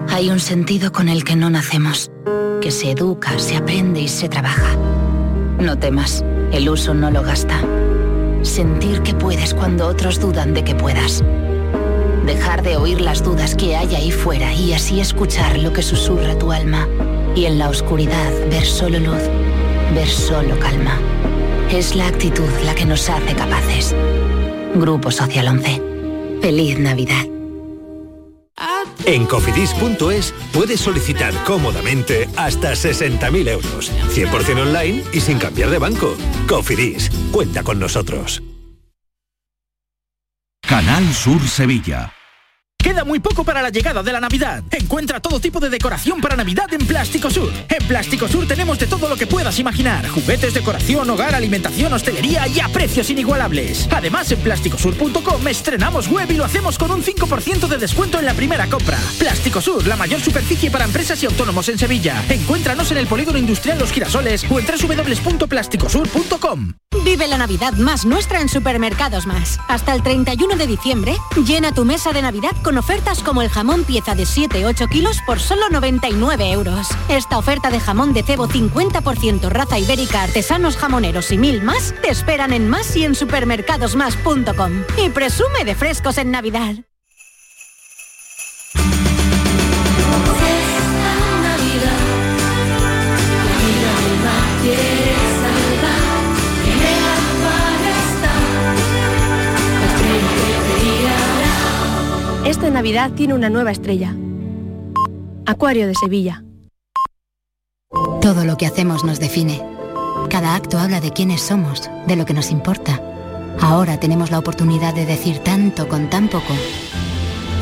[0.09, 2.11] Hay un sentido con el que no nacemos,
[2.61, 4.77] que se educa, se aprende y se trabaja.
[5.61, 7.61] No temas, el uso no lo gasta.
[8.43, 11.23] Sentir que puedes cuando otros dudan de que puedas.
[12.27, 16.39] Dejar de oír las dudas que hay ahí fuera y así escuchar lo que susurra
[16.39, 16.89] tu alma.
[17.37, 19.23] Y en la oscuridad ver solo luz,
[19.95, 20.99] ver solo calma.
[21.71, 23.95] Es la actitud la que nos hace capaces.
[24.75, 25.83] Grupo Social 11.
[26.41, 27.27] Feliz Navidad.
[29.05, 36.15] En cofidis.es puedes solicitar cómodamente hasta 60.000 euros, 100% online y sin cambiar de banco.
[36.49, 38.43] Cofidis, cuenta con nosotros.
[40.75, 42.24] Canal Sur Sevilla.
[42.85, 44.63] Queda muy poco para la llegada de la Navidad.
[44.71, 47.51] Encuentra todo tipo de decoración para Navidad en Plástico Sur.
[47.71, 50.07] En Plástico Sur tenemos de todo lo que puedas imaginar.
[50.07, 53.89] Juguetes, decoración, hogar, alimentación, hostelería y a precios inigualables.
[53.91, 58.35] Además, en plásticosur.com estrenamos web y lo hacemos con un 5% de descuento en la
[58.35, 58.99] primera compra.
[59.19, 62.23] Plástico Sur, la mayor superficie para empresas y autónomos en Sevilla.
[62.29, 66.75] Encuéntranos en el Polígono Industrial Los Girasoles o en www.plásticosur.com.
[67.03, 69.59] Vive la Navidad más nuestra en Supermercados Más.
[69.69, 71.17] Hasta el 31 de diciembre,
[71.47, 75.41] llena tu mesa de Navidad con ofertas como el jamón pieza de 7-8 kilos por
[75.41, 76.89] solo 99 euros.
[77.09, 82.11] Esta oferta de jamón de cebo 50% raza ibérica, artesanos jamoneros y mil más te
[82.11, 84.73] esperan en más y en supermercadosmás.com.
[85.05, 86.94] Y presume de frescos en Navidad.
[102.85, 104.15] Navidad tiene una nueva estrella.
[105.47, 106.43] Acuario de Sevilla.
[108.21, 109.63] Todo lo que hacemos nos define.
[110.29, 113.01] Cada acto habla de quiénes somos, de lo que nos importa.
[113.61, 116.53] Ahora tenemos la oportunidad de decir tanto con tan poco.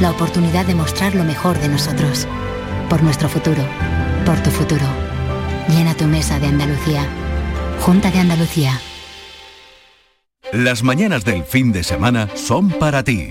[0.01, 2.27] La oportunidad de mostrar lo mejor de nosotros.
[2.89, 3.63] Por nuestro futuro.
[4.25, 4.87] Por tu futuro.
[5.69, 7.07] Llena tu mesa de Andalucía.
[7.81, 8.81] Junta de Andalucía.
[10.53, 13.31] Las mañanas del fin de semana son para ti,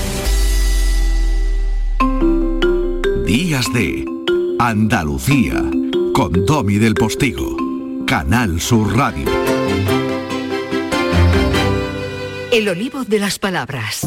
[3.31, 4.03] Días de
[4.59, 5.53] Andalucía,
[6.13, 7.55] con Domi del Postigo,
[8.05, 9.25] Canal Sur Radio.
[12.51, 14.01] El olivo de las palabras.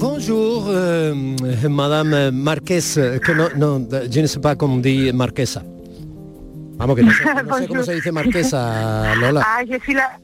[0.00, 1.14] Bonjour, euh,
[1.70, 5.62] Madame Marquès, que no, no, je ne sais pas comment dit Marquesa.
[6.76, 9.42] Vamos, que no sé, no sé cómo se dice Marquesa, Lola.
[9.46, 10.18] Ah, yo soy la...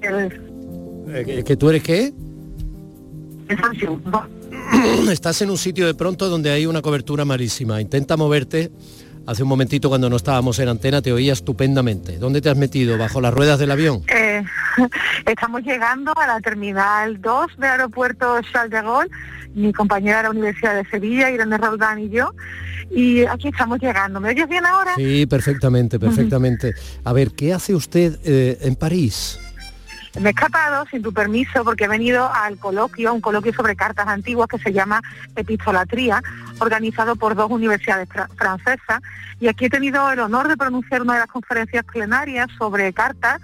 [0.00, 2.12] Eh, ¿que- ¿Que tú eres qué?
[5.10, 7.80] Estás en un sitio de pronto donde hay una cobertura malísima.
[7.80, 8.70] Intenta moverte.
[9.26, 12.18] Hace un momentito cuando no estábamos en antena te oía estupendamente.
[12.18, 12.98] ¿Dónde te has metido?
[12.98, 14.02] ¿Bajo las ruedas del avión?
[14.08, 14.44] Eh,
[15.26, 19.10] estamos llegando a la terminal 2 del aeropuerto Charles de Gaulle,
[19.54, 22.34] mi compañera de la Universidad de Sevilla, Irene Roldán y yo,
[22.90, 24.20] y aquí estamos llegando.
[24.20, 24.94] ¿Me oyes bien ahora?
[24.96, 26.74] Sí, perfectamente, perfectamente.
[27.04, 29.38] A ver, ¿qué hace usted eh, en París?
[30.20, 34.06] Me he escapado sin tu permiso porque he venido al coloquio, un coloquio sobre cartas
[34.06, 35.02] antiguas que se llama
[35.34, 36.22] Epistolatría,
[36.60, 39.00] organizado por dos universidades fra- francesas.
[39.40, 43.40] Y aquí he tenido el honor de pronunciar una de las conferencias plenarias sobre cartas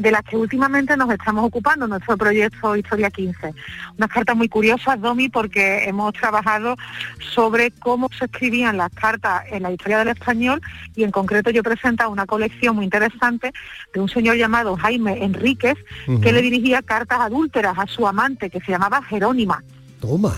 [0.00, 3.52] de las que últimamente nos estamos ocupando nuestro proyecto Historia 15.
[3.98, 6.76] Unas cartas muy curiosas, Domi, porque hemos trabajado
[7.34, 10.62] sobre cómo se escribían las cartas en la historia del español
[10.96, 13.52] y en concreto yo presento una colección muy interesante
[13.92, 15.76] de un señor llamado Jaime Enríquez
[16.22, 19.62] que le dirigía cartas adúlteras a su amante que se llamaba Jerónima.
[20.00, 20.34] Toma.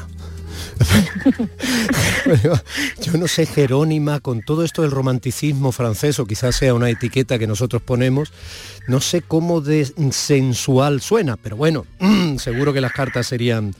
[3.03, 7.39] Yo no sé, Jerónima, con todo esto del romanticismo francés, o quizás sea una etiqueta
[7.39, 8.33] que nosotros ponemos,
[8.89, 11.87] no sé cómo de sensual suena, pero bueno,
[12.39, 13.75] seguro que las cartas serían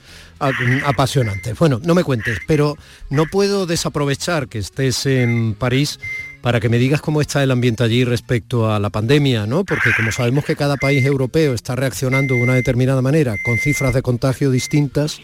[0.85, 1.57] apasionantes.
[1.57, 2.77] Bueno, no me cuentes, pero
[3.09, 5.99] no puedo desaprovechar que estés en París
[6.41, 9.63] para que me digas cómo está el ambiente allí respecto a la pandemia, ¿no?
[9.63, 13.93] Porque como sabemos que cada país europeo está reaccionando de una determinada manera, con cifras
[13.93, 15.21] de contagio distintas,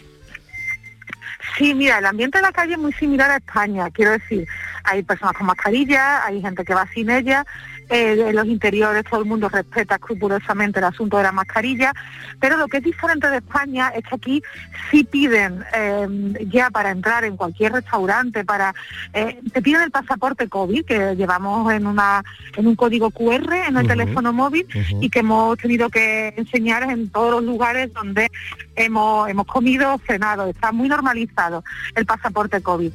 [1.56, 4.46] Sí, mira, el ambiente de la calle es muy similar a España, quiero decir,
[4.84, 7.44] hay personas con mascarilla, hay gente que va sin ella,
[7.90, 11.92] eh, en los interiores todo el mundo respeta escrupulosamente el asunto de la mascarilla,
[12.38, 14.42] pero lo que es diferente de España es que aquí
[14.90, 16.06] sí piden eh,
[16.48, 18.74] ya para entrar en cualquier restaurante, para
[19.12, 22.22] eh, te piden el pasaporte COVID que llevamos en una
[22.56, 24.66] en un código QR en el teléfono móvil
[25.00, 28.30] y que hemos tenido que enseñar en todos los lugares donde
[28.76, 31.64] hemos hemos comido, cenado, está muy normalizado
[31.96, 32.92] el pasaporte COVID.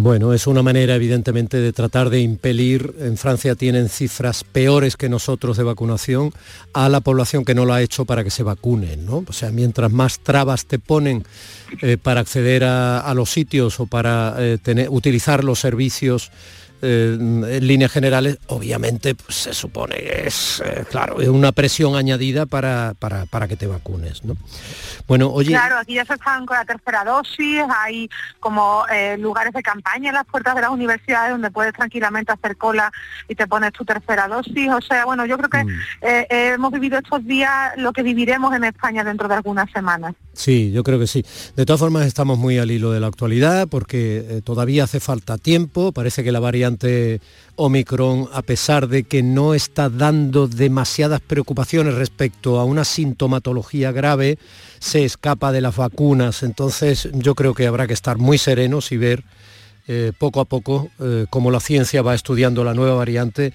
[0.00, 5.08] Bueno, es una manera evidentemente de tratar de impelir, en Francia tienen cifras peores que
[5.08, 6.32] nosotros de vacunación,
[6.72, 9.24] a la población que no lo ha hecho para que se vacunen, ¿no?
[9.26, 11.24] O sea, mientras más trabas te ponen
[11.82, 16.30] eh, para acceder a, los sitios o para eh, tener- utilizar los servicios
[16.82, 21.96] eh, en líneas generales, obviamente pues, se supone que es, eh, claro, es una presión
[21.96, 24.36] añadida para, para, para que te vacunes, ¿no?
[25.06, 25.50] Bueno, oye...
[25.50, 30.10] Claro, aquí ya se están con la tercera dosis, hay como eh, lugares de campaña
[30.10, 32.92] en las puertas de las universidades donde puedes tranquilamente hacer cola
[33.26, 34.68] y te pones tu tercera dosis.
[34.70, 35.64] O sea, bueno, yo creo que
[36.02, 40.14] eh, hemos vivido estos días lo que viviremos en España dentro de algunas semanas.
[40.38, 41.24] Sí, yo creo que sí.
[41.56, 45.36] De todas formas, estamos muy al hilo de la actualidad porque eh, todavía hace falta
[45.36, 45.90] tiempo.
[45.90, 47.20] Parece que la variante
[47.56, 54.38] Omicron, a pesar de que no está dando demasiadas preocupaciones respecto a una sintomatología grave,
[54.78, 56.44] se escapa de las vacunas.
[56.44, 59.24] Entonces, yo creo que habrá que estar muy serenos y ver
[59.88, 63.54] eh, poco a poco eh, cómo la ciencia va estudiando la nueva variante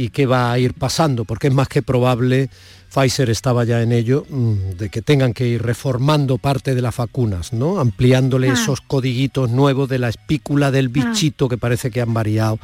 [0.00, 2.48] y qué va a ir pasando, porque es más que probable,
[2.92, 6.96] Pfizer estaba ya en ello, mm, de que tengan que ir reformando parte de las
[6.96, 7.78] vacunas, ¿no?
[7.78, 8.54] Ampliándole Ah.
[8.54, 12.58] esos codiguitos nuevos de la espícula del bichito que parece que han variado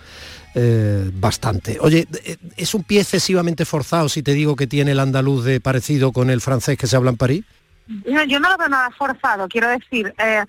[0.59, 1.77] eh, bastante.
[1.81, 5.61] Oye, eh, ¿es un pie excesivamente forzado si te digo que tiene el andaluz de
[5.61, 7.45] parecido con el francés que se habla en París?
[8.07, 10.43] No, yo no lo veo nada forzado, quiero decir, eh,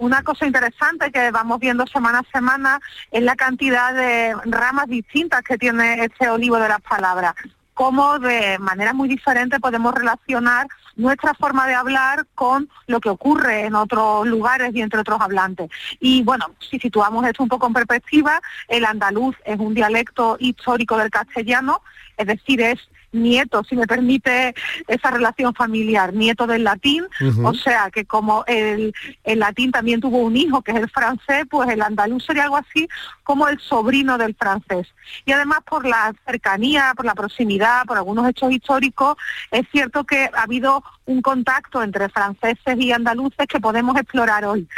[0.00, 2.80] una cosa interesante que vamos viendo semana a semana
[3.10, 7.34] es la cantidad de ramas distintas que tiene este olivo de las palabras,
[7.74, 13.66] cómo de manera muy diferente podemos relacionar nuestra forma de hablar con lo que ocurre
[13.66, 15.70] en otros lugares y entre otros hablantes.
[16.00, 20.96] Y bueno, si situamos esto un poco en perspectiva, el andaluz es un dialecto histórico
[20.96, 21.82] del castellano,
[22.16, 22.78] es decir, es
[23.12, 24.54] nieto, si me permite
[24.88, 27.04] esa relación familiar, nieto del latín,
[27.42, 28.92] o sea que como el,
[29.24, 32.56] el latín también tuvo un hijo que es el francés, pues el andaluz sería algo
[32.56, 32.88] así
[33.22, 34.88] como el sobrino del francés.
[35.24, 39.16] Y además por la cercanía, por la proximidad, por algunos hechos históricos,
[39.50, 44.68] es cierto que ha habido un contacto entre franceses y andaluces que podemos explorar hoy.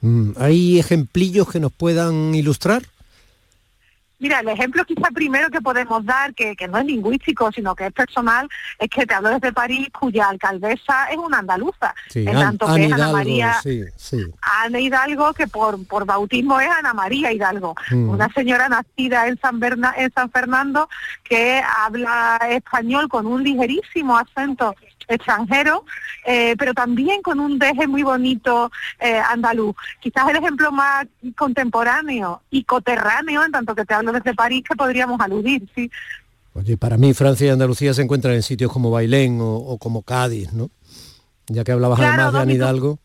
[0.00, 2.82] Mm, ¿Hay ejemplillos que nos puedan ilustrar?
[4.20, 7.86] Mira, el ejemplo quizá primero que podemos dar, que, que no es lingüístico, sino que
[7.86, 8.48] es personal,
[8.78, 11.94] es que te hablo desde París, cuya alcaldesa es una andaluza.
[12.08, 14.24] Sí, en An- tanto que es Ana Hidalgo, María, sí, sí.
[14.42, 18.08] Ana Hidalgo, que por, por bautismo es Ana María Hidalgo, Mm.
[18.10, 20.88] una señora nacida en San, Berna- en San Fernando
[21.22, 24.74] que habla español con un ligerísimo acento
[25.08, 25.84] extranjero,
[26.26, 29.74] eh, pero también con un deje muy bonito eh, andaluz.
[30.00, 31.06] Quizás el ejemplo más
[31.36, 35.90] contemporáneo y coterráneo, en tanto que te hablo desde París, que podríamos aludir, sí.
[36.54, 40.02] Oye, para mí Francia y Andalucía se encuentran en sitios como Bailén o, o como
[40.02, 40.70] Cádiz, ¿no?
[41.46, 42.98] Ya que hablabas Claro, además de Hidalgo.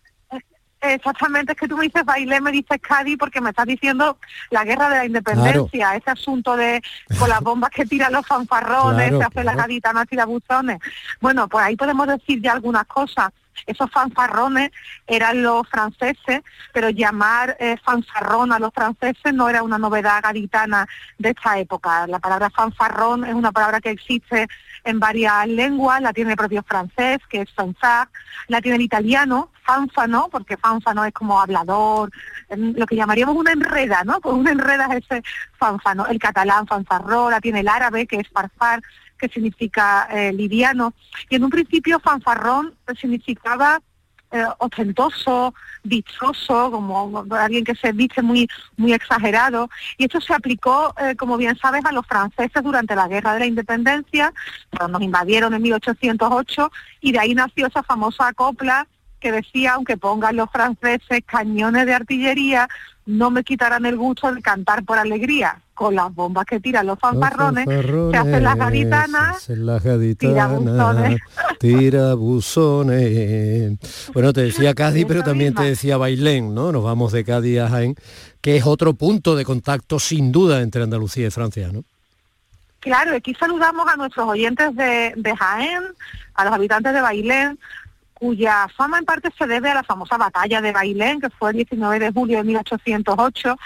[0.85, 4.17] Exactamente, es que tú me dices Bailé, me dices Cádiz, porque me estás diciendo
[4.49, 6.81] la guerra de la independencia, ese asunto de
[7.17, 9.67] con las bombas que tiran los fanfarrones, Claro, se hacen las claro.
[9.67, 10.79] gaditanas tirabuzones.
[11.21, 13.31] Bueno, pues ahí podemos decir ya algunas cosas.
[13.65, 14.71] Esos fanfarrones
[15.07, 16.41] eran los franceses,
[16.73, 20.87] pero llamar eh, fanfarrón a los franceses no era una novedad gaditana
[21.17, 22.07] de esta época.
[22.07, 24.47] La palabra fanfarrón es una palabra que existe
[24.83, 28.09] en varias lenguas, la tiene el propio francés, que es fanfare,
[28.47, 32.11] la tiene el italiano, fanfano, porque fanfano es como hablador,
[32.49, 34.19] em, lo que llamaríamos una enreda, ¿no?
[34.23, 35.23] Pues una enreda es ese
[35.57, 36.05] fanfano.
[36.07, 38.81] El catalán fanfarró, la tiene el árabe, que es farfar,
[39.23, 40.93] que significa eh, liviano.
[41.29, 43.79] Y en un principio fanfarrón significaba
[44.31, 49.69] eh, ostentoso, vistoso, como alguien que se viste muy, muy exagerado.
[49.97, 53.39] Y esto se aplicó, eh, como bien sabes, a los franceses durante la Guerra de
[53.39, 54.33] la Independencia,
[54.77, 56.69] cuando nos invadieron en 1808,
[56.99, 58.87] y de ahí nació esa famosa copla
[59.21, 62.67] que decía, aunque pongan los franceses cañones de artillería,
[63.05, 65.59] no me quitarán el gusto de cantar por alegría.
[65.73, 71.21] Con las bombas que tiran los fanfarrones, se hacen las gaditanas, hacen las gaditanas, tirabuzones.
[71.59, 73.79] tirabuzones.
[74.13, 76.71] Bueno, te decía Cádiz, pero también te decía Bailén, ¿no?
[76.71, 77.95] Nos vamos de Cádiz a Jaén,
[78.39, 81.83] que es otro punto de contacto sin duda entre Andalucía y Francia, ¿no?
[82.79, 85.81] Claro, aquí saludamos a nuestros oyentes de, de Jaén,
[86.35, 87.57] a los habitantes de Bailén,
[88.23, 91.57] cuya fama en parte se debe a la famosa batalla de Bailén, que fue el
[91.57, 93.57] 19 de julio de 1808,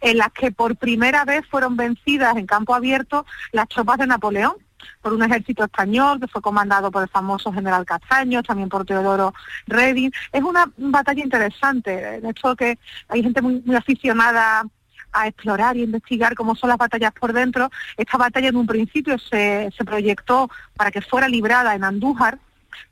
[0.00, 4.54] en la que por primera vez fueron vencidas en campo abierto las tropas de Napoleón
[5.02, 9.34] por un ejército español que fue comandado por el famoso general Castaños, también por Teodoro
[9.66, 10.10] Reding.
[10.32, 14.64] Es una batalla interesante, de hecho que hay gente muy, muy aficionada
[15.12, 17.70] a explorar y investigar cómo son las batallas por dentro.
[17.98, 22.38] Esta batalla en un principio se, se proyectó para que fuera librada en Andújar,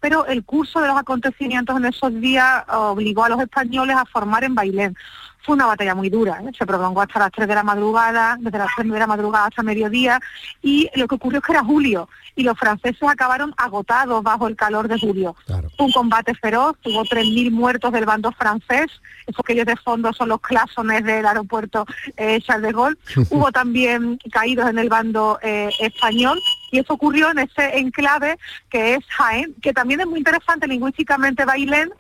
[0.01, 4.45] pero el curso de los acontecimientos en esos días obligó a los españoles a formar
[4.45, 4.97] en Bailén.
[5.43, 6.51] Fue una batalla muy dura, ¿eh?
[6.57, 9.63] se prolongó hasta las 3 de la madrugada, desde las 3 de la madrugada hasta
[9.63, 10.19] mediodía,
[10.63, 14.57] y lo que ocurrió es que era julio, y los franceses acabaron agotados bajo el
[14.57, 15.37] calor de julio.
[15.47, 18.87] Fue un combate feroz, tuvo 3.000 muertos del bando francés,
[19.27, 22.97] esos que ellos de fondo son los clasones del aeropuerto eh, Charles de Gaulle.
[23.31, 26.41] Hubo también caídos en el bando eh, español,
[26.75, 28.37] y eso ocurrió en ese enclave
[28.69, 31.91] que es Jaén, que también es muy interesante lingüísticamente Bailén,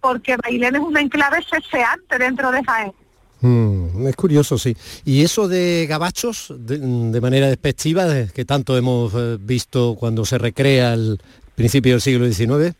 [0.00, 2.92] porque Bailén es un enclave ceseante dentro de Jaén.
[3.40, 4.76] Mm, es curioso, sí.
[5.04, 10.24] Y eso de gabachos, de, de manera despectiva, de- que tanto hemos eh, visto cuando
[10.24, 11.20] se recrea el
[11.56, 12.74] principio del siglo XIX.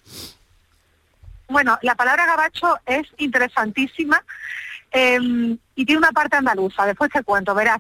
[1.49, 4.25] Bueno, la palabra gabacho es interesantísima
[4.93, 5.19] eh,
[5.75, 7.79] y tiene una parte andaluza, después te cuento, verás.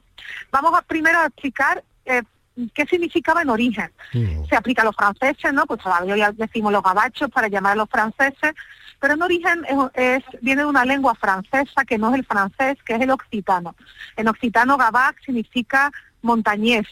[0.50, 2.22] Vamos a primero a explicar eh,
[2.72, 3.90] qué significaba en origen.
[4.48, 5.66] Se aplica a los franceses, ¿no?
[5.66, 8.54] Pues todavía ya decimos los gabachos para llamar a los franceses,
[9.00, 12.94] pero en origen es, viene de una lengua francesa que no es el francés, que
[12.94, 13.74] es el occitano.
[14.16, 15.90] En occitano gabac significa
[16.22, 16.86] montañés,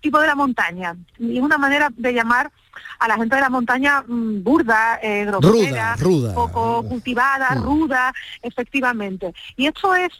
[0.00, 0.96] tipo de la montaña.
[1.18, 2.52] Y es una manera de llamar
[2.98, 9.34] a la gente de la montaña mm, burda, eh, grosera, ruda, poco cultivada, ruda, efectivamente.
[9.56, 10.10] Y esto es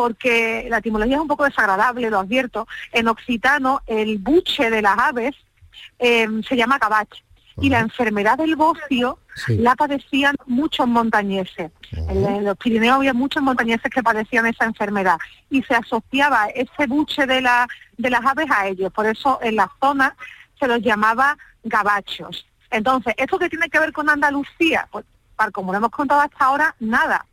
[0.00, 2.66] porque la etimología es un poco desagradable, lo advierto.
[2.90, 5.36] En occitano, el buche de las aves
[5.98, 7.22] em, se llama cabach.
[7.60, 11.70] Y la enfermedad del bocio la padecían muchos montañeses.
[11.92, 15.18] En, los Pirineos había muchos montañeses que padecían esa enfermedad.
[15.50, 18.90] Y se asociaba ese buche de, la, de las aves a ellos.
[18.90, 20.16] Por eso en la zona
[20.58, 22.46] se los llamaba gabachos.
[22.70, 24.88] Entonces, ¿esto qué tiene que ver con Andalucía?
[24.90, 25.04] Pues,
[25.36, 27.26] para, como lo hemos contado hasta ahora, nada.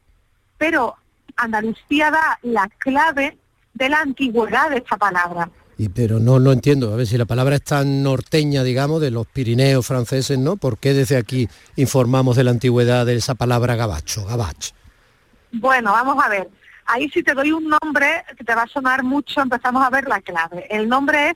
[0.57, 0.97] Pero
[1.37, 3.37] Andalucía da la clave
[3.73, 5.49] de la antigüedad de esta palabra.
[5.77, 9.11] Y, pero no lo entiendo, a ver si la palabra es tan norteña, digamos, de
[9.11, 10.57] los Pirineos franceses, ¿no?
[10.57, 14.71] ¿Por qué desde aquí informamos de la antigüedad de esa palabra gabacho, gabach?
[15.51, 16.49] Bueno, vamos a ver.
[16.87, 20.07] Ahí si te doy un nombre que te va a sonar mucho, empezamos a ver
[20.07, 20.65] la clave.
[20.69, 21.35] El nombre es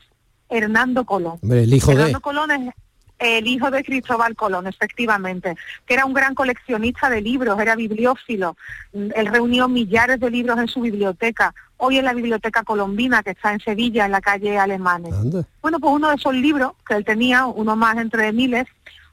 [0.49, 1.39] Hernando Colón.
[1.43, 2.73] el hijo Hernando Colón es
[3.21, 5.55] el hijo de Cristóbal Colón, efectivamente,
[5.85, 8.57] que era un gran coleccionista de libros, era bibliófilo.
[8.93, 11.53] Él reunió millares de libros en su biblioteca.
[11.77, 15.13] Hoy en la Biblioteca Colombina, que está en Sevilla, en la calle Alemanes.
[15.61, 18.65] Bueno, pues uno de esos libros que él tenía, uno más entre miles,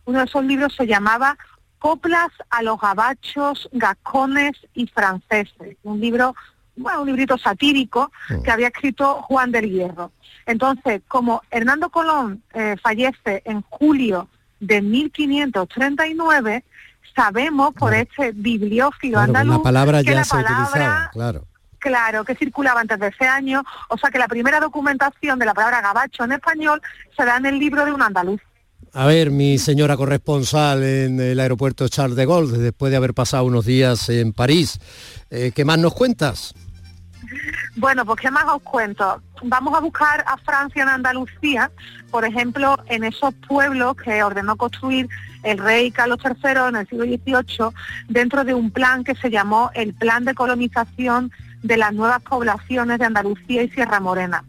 [0.07, 1.37] uno de esos libros se llamaba
[1.79, 5.77] Coplas a los gabachos, gascones y franceses.
[5.83, 6.35] Un libro,
[6.79, 8.11] bueno, un librito satírico
[8.43, 10.12] que había escrito Juan del Hierro.
[10.47, 14.29] Entonces, como Hernando Colón eh, fallece en julio
[14.61, 16.64] de 1539,
[17.14, 21.45] sabemos por este bibliófilo andaluz la palabra ya que la se palabra, claro.
[21.81, 25.55] Claro, que circulaba antes de ese año, o sea que la primera documentación de la
[25.55, 26.83] palabra gabacho en español
[27.16, 28.41] se da en el libro de un andaluz.
[28.93, 33.45] A ver, mi señora corresponsal en el aeropuerto Charles de Gaulle, después de haber pasado
[33.45, 34.81] unos días en París,
[35.31, 36.55] eh, ¿qué más nos cuentas?
[37.77, 39.23] Bueno, pues ¿qué más os cuento?
[39.43, 41.71] Vamos a buscar a Francia en Andalucía,
[42.11, 45.09] por ejemplo, en esos pueblos que ordenó construir
[45.43, 47.71] el rey Carlos III en el siglo XVIII,
[48.09, 51.31] dentro de un plan que se llamó el Plan de Colonización
[51.62, 54.45] de las Nuevas Poblaciones de Andalucía y Sierra Morena.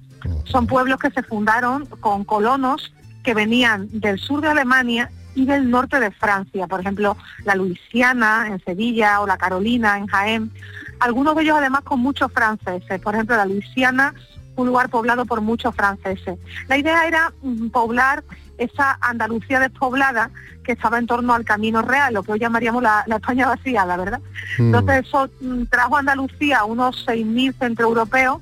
[0.45, 2.93] Son pueblos que se fundaron con colonos
[3.23, 7.15] que venían del sur de Alemania y del norte de Francia, por ejemplo,
[7.45, 10.51] la Luisiana en Sevilla o la Carolina en Jaén
[10.99, 14.13] algunos de ellos además con muchos franceses, por ejemplo la Luisiana,
[14.55, 16.37] un lugar poblado por muchos franceses.
[16.67, 18.23] La idea era mm, poblar
[18.57, 20.31] esa Andalucía despoblada
[20.65, 24.19] que estaba en torno al Camino Real, lo que hoy llamaríamos la, España vaciada, ¿verdad?
[24.57, 24.75] Mm.
[24.75, 28.41] Entonces eso mm, trajo a Andalucía unos 6.000 centroeuropeos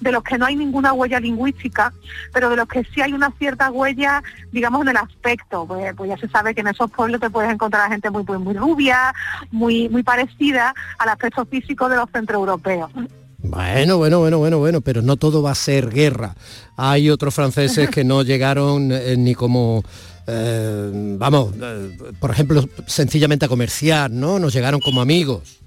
[0.00, 1.92] de los que no hay ninguna huella lingüística,
[2.32, 4.22] pero de los que sí hay una cierta huella,
[4.52, 5.66] digamos, en el aspecto.
[5.66, 8.38] Pues, pues ya se sabe que en esos pueblos te puedes encontrar gente muy, muy,
[8.38, 9.14] muy rubia,
[9.50, 12.90] muy, muy parecida al aspecto físico de los centroeuropeos.
[13.38, 16.34] Bueno, bueno, bueno, bueno, bueno, pero no todo va a ser guerra.
[16.76, 19.84] Hay otros franceses que no llegaron eh, ni como
[20.26, 24.38] eh, vamos, eh, por ejemplo, sencillamente a comerciar, ¿no?
[24.38, 25.60] Nos llegaron como amigos.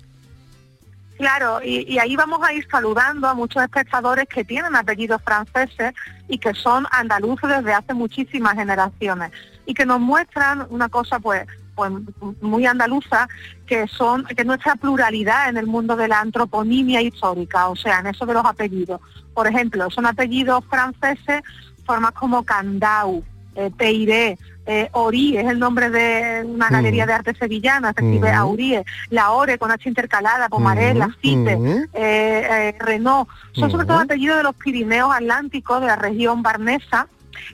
[1.19, 5.93] Claro, y, ahí vamos a ir saludando a muchos espectadores que tienen apellidos franceses
[6.29, 9.29] y que son andaluces desde hace muchísimas generaciones
[9.65, 11.45] y que nos muestran una cosa pues
[11.75, 11.91] pues
[12.39, 13.27] muy andaluza
[13.67, 18.07] que son que nuestra pluralidad en el mundo de la antroponimia histórica, o sea, en
[18.07, 19.01] eso de los apellidos.
[19.33, 21.41] Por ejemplo, son apellidos franceses,
[21.85, 24.37] formas como Candau, eh, Peiré,
[24.71, 29.31] eh, Ori es el nombre de una galería de arte sevillana, se escribe Aurie, La
[29.31, 34.43] Ore con H intercalada, Pomaré, La Cite, eh, eh, Renault, son sobre todo apellidos de
[34.43, 37.07] los Pirineos Atlánticos, de la región barnesa,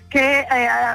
[0.10, 0.46] que,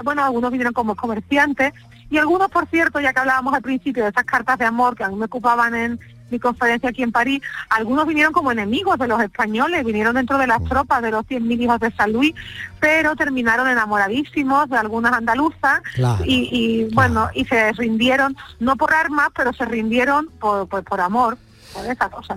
[0.05, 1.73] bueno, algunos vinieron como comerciantes,
[2.11, 5.05] y algunos, por cierto, ya que hablábamos al principio de esas cartas de amor que
[5.05, 6.01] a mí me ocupaban en,
[6.31, 10.47] mi conferencia aquí en París, algunos vinieron como enemigos de los españoles, vinieron dentro de
[10.47, 12.35] las tropas de los 100.000 hijos de San Luis,
[12.81, 15.81] pero terminaron enamoradísimos de algunas andaluzas
[16.25, 21.39] y, bueno, y se rindieron, no por armas, pero se rindieron por, por, amor.
[21.73, 22.35] Por esa cosa.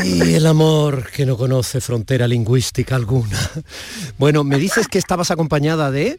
[0.00, 3.38] Ay, el amor que no conoce frontera lingüística alguna.
[4.18, 6.18] Bueno, me dices que estabas acompañada de...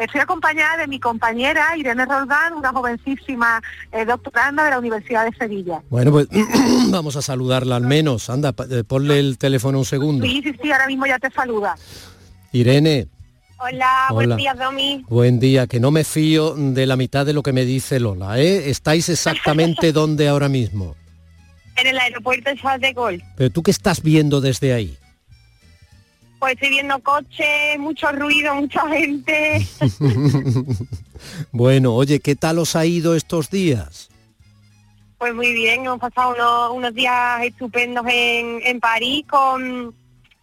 [0.00, 5.36] Estoy acompañada de mi compañera Irene Roldán, una jovencísima eh, doctoranda de la Universidad de
[5.36, 5.82] Sevilla.
[5.90, 6.26] Bueno, pues
[6.90, 8.30] vamos a saludarla al menos.
[8.30, 10.24] Anda, eh, ponle el teléfono un segundo.
[10.24, 11.76] Sí, sí, sí, ahora mismo ya te saluda.
[12.52, 13.08] Irene.
[13.58, 15.04] Hola, buen día, Domi.
[15.06, 18.40] Buen día, que no me fío de la mitad de lo que me dice Lola,
[18.40, 18.70] ¿eh?
[18.70, 20.96] ¿Estáis exactamente dónde ahora mismo?
[21.76, 23.24] En el aeropuerto de Charles de Gaulle.
[23.36, 24.96] Pero tú qué estás viendo desde ahí?
[26.40, 29.66] Pues estoy viendo coches, mucho ruido, mucha gente.
[31.52, 34.08] bueno, oye, ¿qué tal os ha ido estos días?
[35.18, 39.94] Pues muy bien, hemos pasado unos, unos días estupendos en, en París con,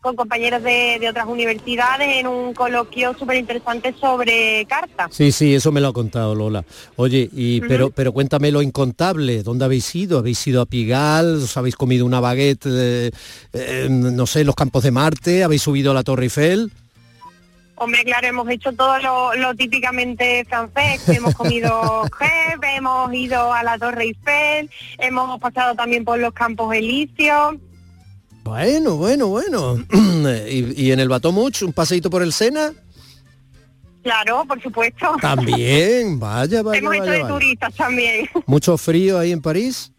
[0.02, 5.08] con compañeros de, de, otras universidades en un coloquio súper interesante sobre cartas.
[5.12, 6.64] Sí, sí, eso me lo ha contado Lola.
[6.96, 7.68] Oye, y, uh -huh.
[7.68, 10.20] pero, pero cuéntame lo incontable, ¿dónde habéis ido?
[10.20, 11.44] ¿Habéis ido a Pigalle?
[11.44, 13.12] ¿Os habéis comido una baguette, eh,
[13.54, 15.44] eh, no sé, los campos de Marte?
[15.44, 16.72] ¿Habéis subido a la Torre Eiffel?
[17.80, 23.62] Hombre, claro, hemos hecho todo lo, lo típicamente francés, hemos comido crepe, hemos ido a
[23.62, 27.56] la Torre Eiffel, hemos pasado también por los Campos Elíseos.
[28.48, 29.76] Bueno, bueno, bueno.
[30.50, 32.72] ¿Y, ¿Y, en el Batomuch, un paseíto por el Sena?
[34.04, 35.18] Claro, por supuesto.
[35.22, 36.80] También, vaya, vaya.
[36.80, 37.28] Hemos hecho de vaya.
[37.28, 38.30] turistas también.
[38.46, 39.92] ¿Mucho frío ahí en París?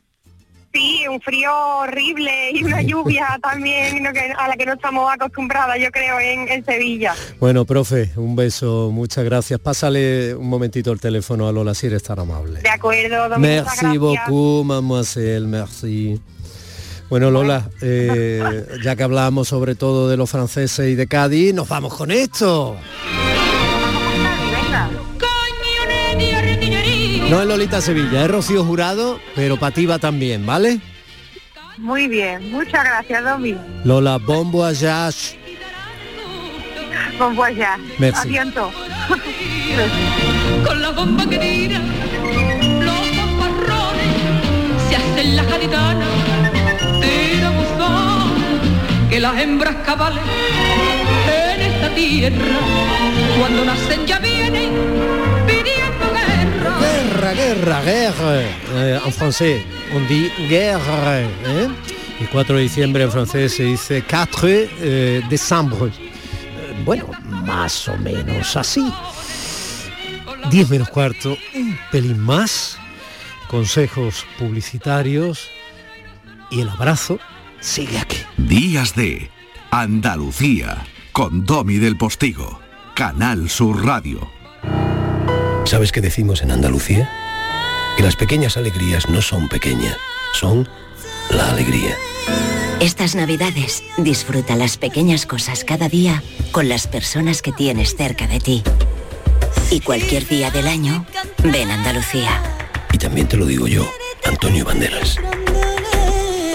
[0.72, 5.90] Sí, un frío horrible y una lluvia también a la que no estamos acostumbradas, yo
[5.90, 7.14] creo, en, en, Sevilla.
[7.38, 9.60] Bueno, profe, un beso, muchas gracias.
[9.60, 12.60] Pásale un momentito el teléfono a Lola si eres tan amable.
[12.60, 16.18] De acuerdo, don Merci beaucoup, mademoiselle, merci.
[17.08, 21.66] Bueno, Lola, eh, ya que hablamos sobre todo de los franceses y de Cádiz, nos
[21.68, 22.76] vamos con esto.
[27.30, 30.80] No es Lolita Sevilla, es Rocío Jurado, pero para ti va también, ¿vale?
[31.78, 33.56] Muy bien, muchas gracias, Domi.
[33.84, 35.38] Lola, bon voyage.
[37.18, 37.82] Bon voyage.
[37.98, 38.28] Merci.
[38.28, 38.70] Asiento.
[40.66, 41.80] Con la bomba que tira,
[42.80, 46.27] los fanfarrones se hacen las gaditanas
[47.00, 50.22] tira buzón, que las hembras cabales
[51.26, 52.58] en esta tierra,
[53.38, 54.70] cuando nacen ya vienen
[55.46, 56.78] pidiendo guerra.
[56.78, 58.40] Guerra, guerra, guerra.
[58.40, 59.62] Eh, en francés,
[59.94, 61.24] on dit guerre.
[61.24, 61.68] ¿eh?
[62.20, 65.90] El 4 de diciembre en francés se dice 4 eh, décembre.
[65.90, 67.10] Eh, bueno,
[67.44, 68.92] más o menos así.
[70.50, 72.78] 10 menos cuarto, un pelín más.
[73.48, 75.48] Consejos publicitarios
[76.50, 77.18] y el abrazo
[77.60, 78.18] sigue aquí.
[78.36, 79.30] Días de
[79.70, 82.60] Andalucía con Domi del Postigo,
[82.94, 84.30] Canal Sur Radio.
[85.64, 87.10] ¿Sabes qué decimos en Andalucía?
[87.96, 89.96] Que las pequeñas alegrías no son pequeñas,
[90.32, 90.68] son
[91.30, 91.94] la alegría.
[92.80, 96.22] Estas navidades disfruta las pequeñas cosas cada día
[96.52, 98.62] con las personas que tienes cerca de ti.
[99.70, 101.04] Y cualquier día del año,
[101.42, 102.40] ven Andalucía.
[102.92, 103.90] Y también te lo digo yo,
[104.24, 105.18] Antonio Banderas.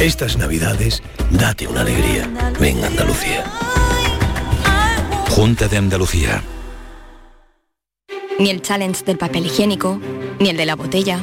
[0.04, 1.02] Estas navidades,
[1.32, 2.30] date una alegría.
[2.60, 3.46] Ven Andalucía.
[5.30, 6.44] Junta de Andalucía.
[8.38, 10.02] Ni el challenge del papel higiénico,
[10.42, 11.22] ni el de la botella.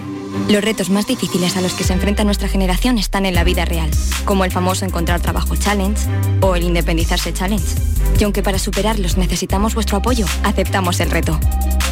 [0.49, 3.67] Los retos más difíciles a los que se enfrenta nuestra generación están en la vida
[3.67, 3.91] real,
[4.25, 6.09] como el famoso encontrar trabajo challenge
[6.41, 7.75] o el independizarse challenge.
[8.19, 11.39] Y aunque para superarlos necesitamos vuestro apoyo, aceptamos el reto.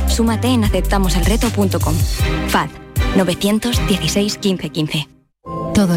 [0.07, 1.95] Súmate en aceptamoselreto.com.
[2.49, 2.71] FAD
[3.15, 5.18] 916 15 15.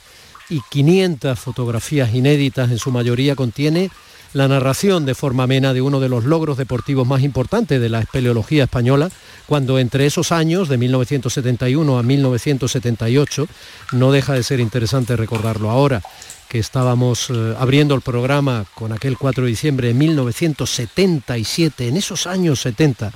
[0.49, 3.91] y 500 fotografías inéditas en su mayoría contiene
[4.33, 8.01] la narración de forma amena de uno de los logros deportivos más importantes de la
[8.01, 9.11] espeleología española,
[9.47, 13.49] cuando entre esos años, de 1971 a 1978,
[13.93, 16.03] no deja de ser interesante recordarlo ahora,
[16.49, 22.27] que estábamos eh, abriendo el programa con aquel 4 de diciembre de 1977, en esos
[22.27, 23.13] años 70,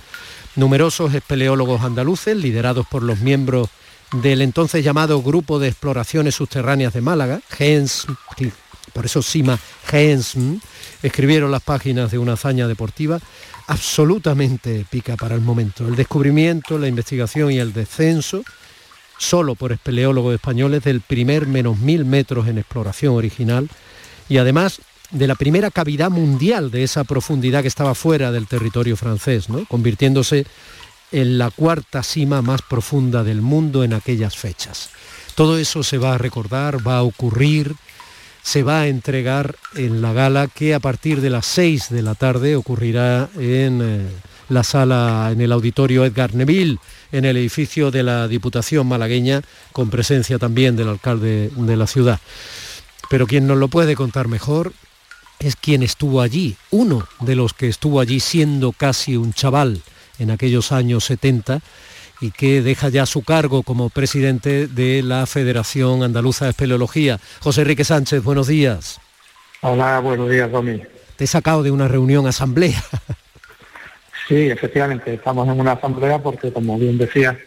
[0.57, 3.69] numerosos espeleólogos andaluces, liderados por los miembros
[4.23, 8.07] del entonces llamado Grupo de Exploraciones Subterráneas de Málaga, GENS,
[8.95, 10.37] por eso Sima GENS,
[11.03, 13.21] escribieron las páginas de una hazaña deportiva
[13.67, 15.87] absolutamente épica para el momento.
[15.87, 18.43] El descubrimiento, la investigación y el descenso,
[19.19, 23.69] solo por espeleólogos españoles, del primer menos mil metros en exploración original
[24.29, 24.81] y además
[25.11, 29.65] de la primera cavidad mundial de esa profundidad que estaba fuera del territorio francés, ¿no?
[29.67, 30.47] convirtiéndose
[31.13, 34.91] en la cuarta cima más profunda del mundo en aquellas fechas.
[35.35, 37.75] Todo eso se va a recordar, va a ocurrir,
[38.45, 42.15] se va a entregar en la gala que a partir de las 6 de la
[42.15, 44.07] tarde ocurrirá en eh,
[44.51, 46.79] la sala, en el auditorio Edgar Neville,
[47.11, 49.41] en el edificio de la Diputación malagueña,
[49.73, 52.21] con presencia también del alcalde de la ciudad.
[53.09, 54.75] Pero quien nos lo puede contar mejor
[55.39, 59.81] es quien estuvo allí, uno de los que estuvo allí siendo casi un chaval
[60.19, 61.63] en aquellos años 70
[62.25, 67.21] y que deja ya su cargo como presidente de la Federación Andaluza de Espeleología.
[67.41, 68.99] José Enrique Sánchez, buenos días.
[69.61, 70.81] Hola, buenos días, Domi.
[71.17, 72.83] Te he sacado de una reunión asamblea.
[74.27, 77.39] Sí, efectivamente, estamos en una asamblea porque, como bien decía,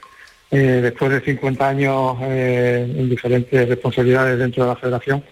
[0.51, 5.23] eh, después de 50 años eh, en diferentes responsabilidades dentro de la federación,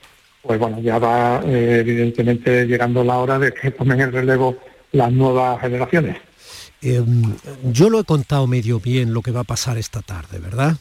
[0.41, 4.57] pues bueno, ya va eh, evidentemente llegando la hora de que tomen el relevo
[4.91, 6.17] las nuevas generaciones.
[6.81, 10.77] Em, yo lo he contado medio bien lo que va a pasar esta tarde, ¿verdad?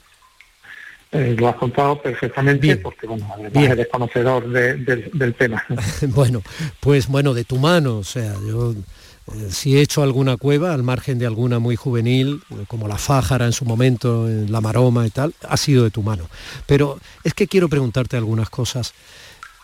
[1.13, 5.65] Eh, lo has contado perfectamente porque bueno, además eres conocedor del tema.
[6.09, 6.43] bueno,
[6.81, 8.75] pues bueno, de tu mano, o sea, yo
[9.33, 13.47] eh, si he hecho alguna cueva, al margen de alguna muy juvenil, como la Fájara
[13.47, 16.29] en su momento, la Maroma y tal, ha sido de tu mano.
[16.67, 18.93] Pero es que quiero preguntarte algunas cosas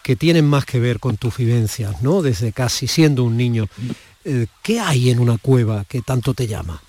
[0.03, 2.23] que tienen más que ver con tus vivencias, ¿no?
[2.23, 3.67] Desde casi siendo un niño.
[4.25, 6.81] Eh, ¿qué hay en una cueva que tanto te llama?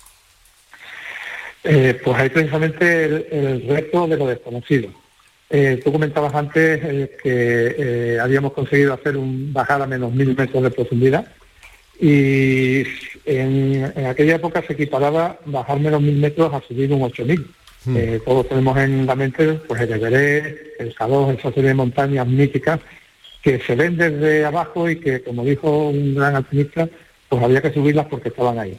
[1.64, 4.90] Eh, pues hay precisamente el, reto de lo desconocido.
[5.48, 6.80] Eh, tú comentabas antes
[7.22, 11.26] que habíamos conseguido hacer un bajar a menos mil metros de profundidad
[12.00, 12.84] y
[13.26, 17.46] en, aquella época se equiparaba bajar menos mil metros a subir un 8000.
[17.84, 17.96] Hmm.
[18.24, 22.78] todos tenemos en la mente pues el Everest, el K2, esa serie de montañas míticas
[23.42, 26.88] que se ven desde abajo y que, como dijo un gran alpinista,
[27.32, 28.78] pues había que subirlas porque estaban ahí.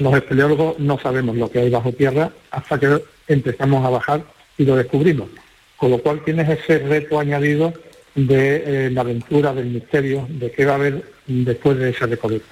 [0.00, 4.24] Los espeleólogos no sabemos lo que hay bajo tierra hasta que empezamos a bajar
[4.56, 5.28] y lo descubrimos.
[5.76, 7.72] Con lo cual tienes ese reto añadido
[8.16, 12.42] de eh, la aventura, del misterio, de qué va a haber después de ese recorrido.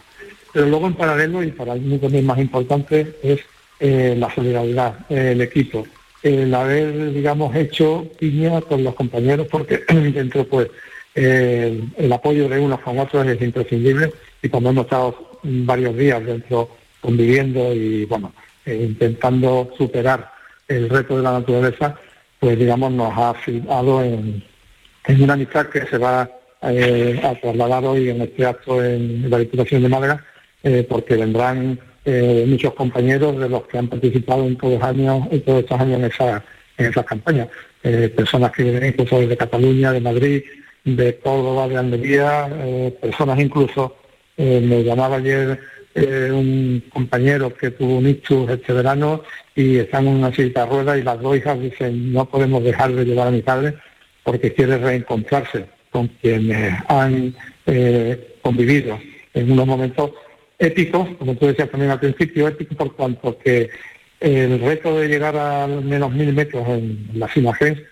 [0.52, 3.40] Pero luego en paralelo, y para mí también más importante, es
[3.80, 5.88] eh, la solidaridad, el equipo,
[6.22, 10.68] el haber, digamos, hecho piña con los compañeros, porque dentro, pues,
[11.16, 14.12] el apoyo de unos con otros es imprescindible
[14.46, 16.70] y como hemos estado varios días dentro
[17.00, 18.32] conviviendo y bueno,
[18.64, 20.30] eh, intentando superar
[20.68, 21.96] el reto de la naturaleza,
[22.38, 24.42] pues digamos nos ha afirmado en,
[25.08, 26.28] una amistad que se va
[26.62, 30.24] eh, a trasladar hoy en este acto en la Diputación de Málaga,
[30.62, 31.78] eh, porque vendrán
[32.46, 36.04] muchos compañeros de los que han participado en todos, años, en todos estos años en
[36.04, 36.44] esa,
[36.78, 37.48] en esas campañas,
[37.82, 40.44] personas que vienen incluso desde Cataluña, de Madrid,
[40.84, 42.48] de Córdoba, de Andalucía,
[43.00, 43.96] personas incluso
[44.36, 45.60] eh, me llamaba ayer
[45.94, 49.22] eh, un compañero que tuvo un ictus este verano
[49.54, 52.92] y están en una cita de ruedas y las dos hijas dicen no podemos dejar
[52.92, 53.74] de llevar a mi padre
[54.22, 57.34] porque quiere reencontrarse con quienes han
[57.64, 58.98] eh, convivido
[59.32, 60.10] en unos momentos
[60.58, 63.70] épicos, como tú decías también al principio, épicos por cuanto que
[64.20, 67.82] el reto de llegar a menos mil metros en la cima G,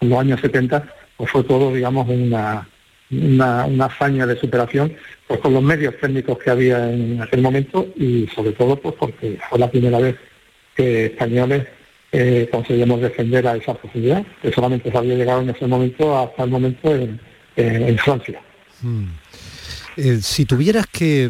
[0.00, 2.68] en los años 70, pues fue todo, digamos, una,
[3.10, 4.94] una, una hazaña de superación
[5.34, 9.36] pues con los medios técnicos que había en aquel momento y sobre todo pues porque
[9.50, 10.14] fue la primera vez
[10.76, 11.66] que españoles
[12.12, 16.44] eh, conseguimos defender a esa posibilidad, que solamente se había llegado en ese momento hasta
[16.44, 18.40] el momento en, Francia.
[18.80, 19.06] Hmm.
[19.96, 21.28] Eh, si tuvieras que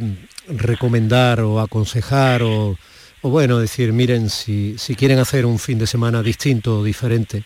[0.49, 2.77] recomendar o aconsejar o,
[3.23, 7.45] bueno, decir, miren, si, si quieren hacer un fin de semana distinto o diferente,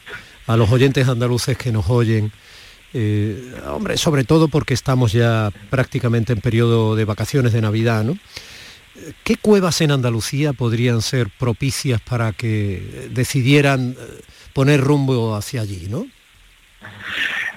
[0.48, 2.32] a los oyentes andaluces que nos oyen,
[2.94, 8.16] eh, hombre, sobre todo porque estamos ya prácticamente en periodo de vacaciones de Navidad, ¿no?
[9.24, 14.20] ¿Qué cuevas en Andalucía podrían ser propicias para que decidieran eh,
[14.52, 16.06] poner rumbo hacia allí, no?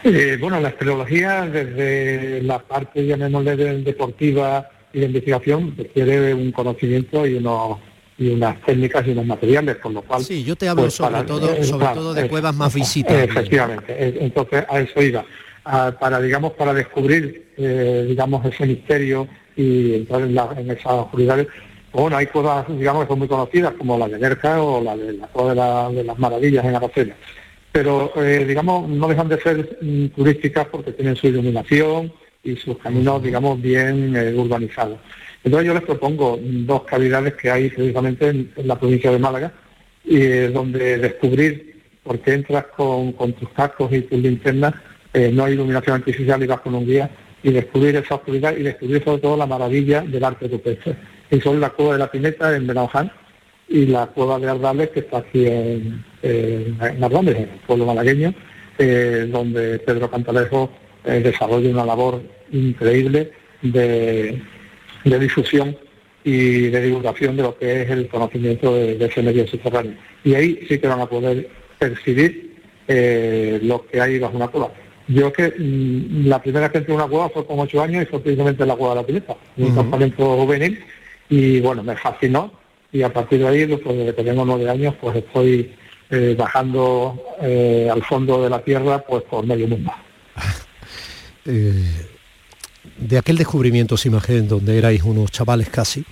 [0.04, 7.26] Eh, bueno, la espeleología desde la parte, llamémosle, deportiva y de investigación requiere un conocimiento
[7.26, 7.80] y unos
[8.22, 10.24] y unas técnicas y unos materiales, con lo cual...
[10.24, 13.24] Sí, yo te hablo pues, sobre, todo, eh, sobre todo de cuevas más visitadas.
[13.24, 15.26] Efectivamente, entonces a eso iba.
[16.00, 21.48] para, digamos, para descubrir, digamos, ese misterio y entrar en, la, en esas oscuridades,
[21.94, 25.14] bueno, hay cosas, digamos, que son muy conocidas, como la de Nerja o la de
[25.14, 27.16] la de, las Maravillas en Aracena.
[27.72, 32.14] Pero, eh, digamos, no dejan de ser mm, turísticas porque tienen su iluminación
[32.44, 35.00] y sus caminos, digamos, bien eh, urbanizados.
[35.44, 39.54] Entonces yo les propongo dos cavidades que hay precisamente en, la provincia de Málaga,
[40.04, 44.74] y, eh, donde descubrir, porque entras con, tus cascos y tus linternas,
[45.34, 47.10] no hay iluminación artificial y vas con un guía,
[47.44, 50.96] y descubrir esa oscuridad y descubrir sobre todo la maravilla del arte rupestre
[51.32, 53.12] y son la cueva de la Pineta en Benaján
[53.68, 58.34] y la cueva de Ardales que está aquí en, en, en el pueblo malagueño,
[58.78, 60.70] eh, donde Pedro Cantalejo
[61.06, 62.22] eh, desarrolla una labor
[62.52, 63.32] increíble
[63.62, 64.42] de,
[65.04, 65.78] difusión
[66.24, 69.96] y de divulgación de lo que es el conocimiento de, ese medio subterráneo.
[70.24, 71.50] Y ahí sí que van a poder
[71.80, 74.72] percibir eh, lo que hay bajo una cueva.
[75.08, 78.06] Yo que mm, la primera que entré en una cueva fue con ocho años y
[78.06, 80.84] fue precisamente la cueva de la Pineta, un campamento juvenil
[81.30, 82.52] y bueno, me fascinó
[82.92, 85.74] y a partir de ahí, pues, desde que tengo nueve años, pues estoy
[86.10, 89.92] eh, bajando eh, al fondo de la tierra pues por medio mundo.
[91.44, 92.06] Eh,
[93.02, 96.06] de aquel descubrimiento, se imagen, donde erais unos chavales casi,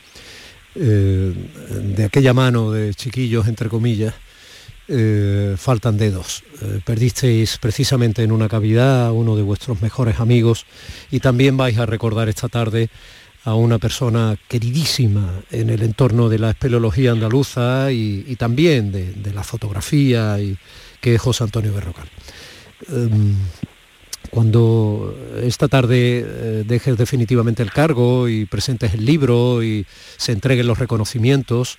[0.75, 4.13] de aquella mano de chiquillos, entre comillas,
[5.57, 6.43] faltan dedos.
[6.85, 10.65] perdisteis precisamente en una cavidad a uno de vuestros mejores amigos
[11.11, 12.89] y también vais a recordar esta tarde
[13.43, 19.43] a una persona queridísima en el entorno de la espeleología andaluza y, también de, la
[19.43, 20.57] fotografía, y,
[20.99, 22.07] que es José Antonio Berrocal.
[24.29, 29.85] Cuando esta tarde eh, dejes definitivamente el cargo y presentes el libro y
[30.17, 31.77] se entreguen los reconocimientos,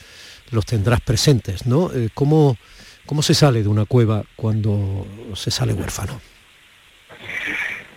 [0.51, 1.93] los tendrás presentes, ¿no?
[1.95, 2.57] Eh, ¿Cómo,
[3.07, 6.21] ¿Cómo se sale de una cueva cuando se sale huérfano?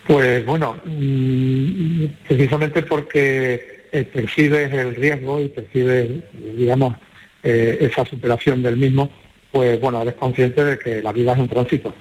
[0.05, 6.09] Pues bueno, mm, precisamente porque eh, percibes el riesgo y percibes,
[6.55, 6.95] digamos,
[7.41, 9.11] esa superación del mismo,
[9.51, 11.93] pues bueno, eres consciente de que la vida es un tránsito.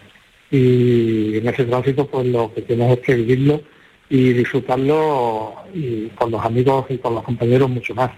[0.52, 3.62] Y en ese tránsito, pues lo que tienes es que vivirlo
[4.10, 8.10] y disfrutarlo y con los amigos y con los compañeros mucho más.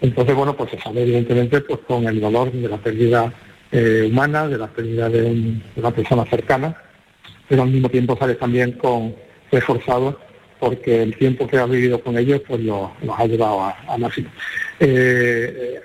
[0.00, 3.32] Entonces, bueno, pues se sale evidentemente pues con el dolor de la pérdida
[3.70, 6.74] eh, humana, de la pérdida de, una persona cercana,
[7.46, 9.14] pero al mismo tiempo sales también con
[9.52, 10.18] reforzado
[10.58, 14.30] porque el tiempo que has vivido con ellos pues los ha llevado a, máximo.
[14.80, 15.80] Eh, eh,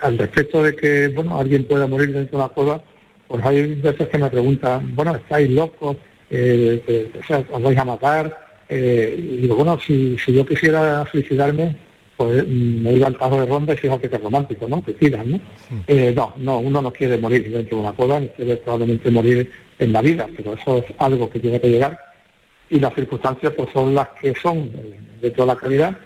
[0.00, 2.82] al respecto de que bueno alguien pueda morir dentro de una cueva,
[3.28, 5.96] pues hay veces que me preguntan, bueno, estáis locos,
[6.30, 7.10] eh,
[7.50, 11.76] os vais a matar, y digo, bueno, si, yo quisiera suicidarme,
[12.16, 14.82] pues mm, me iba al paso de ronda y fíjate que es romántico, ¿no?
[14.82, 15.40] Que tiran, ¿no?
[15.88, 19.92] no, no, uno no quiere morir dentro de una cueva, ni quiere probablemente morir en
[19.92, 22.08] la vida, pero eso es algo que tiene que llegar
[22.70, 24.70] y las circunstancias pues son las que son
[25.20, 25.96] de toda la calidad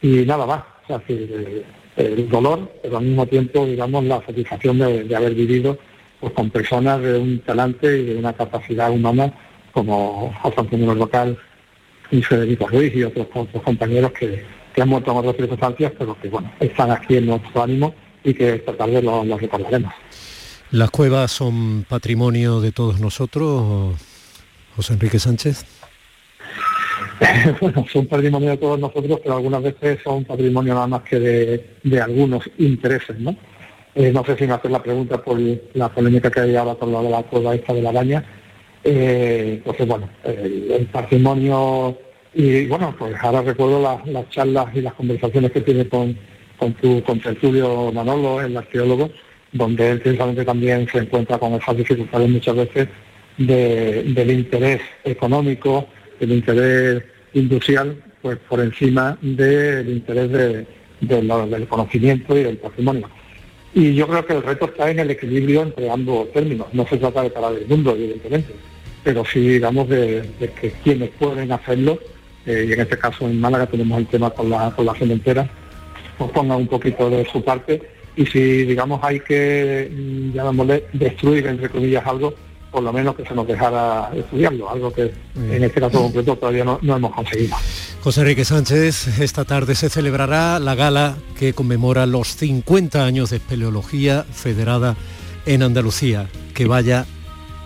[0.00, 0.62] y nada más.
[0.84, 1.64] O sea, que,
[1.94, 5.76] el dolor, pero al mismo tiempo, digamos, la satisfacción de, haber vivido
[6.22, 9.34] pues, con personas de un talante y de una capacidad humana
[9.72, 11.36] como José Antonio Local
[12.12, 13.26] y Federico Ruiz y otros,
[13.64, 14.44] compañeros que,
[14.80, 17.92] han muerto en otras circunstancias, pero que bueno, están aquí en nuestro ánimo
[18.22, 19.92] y que esta tarde los lo recordaremos.
[20.70, 23.96] ¿Las cuevas son patrimonio de todos nosotros,
[24.76, 25.66] José Enrique Sánchez?
[27.60, 32.00] bueno, son patrimonio de todos nosotros, pero algunas veces son patrimonio nada más que de,
[32.00, 33.36] algunos intereses, ¿no?
[33.94, 35.38] Eh, no sé si me hacer la pregunta por
[35.74, 38.24] la polémica que hay ahora por lo de la cueva esta de la baña.
[38.84, 41.98] Eh, entonces, bueno, el, patrimonio,
[42.34, 46.16] y bueno, pues ahora recuerdo las, charlas y las conversaciones que tiene con,
[46.58, 49.10] con tu con Tertulio Manolo, el arqueólogo,
[49.52, 52.88] donde él precisamente también se encuentra con esas dificultades muchas veces
[53.36, 55.86] del interés económico,
[56.20, 57.02] el interés
[57.34, 60.30] industrial pues por encima del interés
[61.00, 63.08] del conocimiento y del patrimonio.
[63.74, 66.66] Y yo creo que el reto está en el equilibrio entre ambos términos.
[66.72, 68.52] No se trata de parar el mundo, evidentemente,
[69.02, 70.28] pero sí, digamos, de,
[70.60, 71.98] que quienes pueden hacerlo,
[72.44, 75.48] eh, y en este caso en Málaga tenemos el tema con la, con la cementera,
[76.18, 77.80] pues pongan un poquito de su parte
[78.16, 82.34] y si, digamos, hay que, mm, llamémosle, destruir, entre comillas, algo,
[82.72, 86.64] por lo menos que se nos dejara estudiarlo, algo que en este caso concreto todavía
[86.64, 87.54] no, no hemos conseguido.
[88.02, 93.36] José Enrique Sánchez, esta tarde se celebrará la gala que conmemora los 50 años de
[93.36, 94.96] espeleología federada
[95.44, 96.28] en Andalucía.
[96.54, 97.04] Que vaya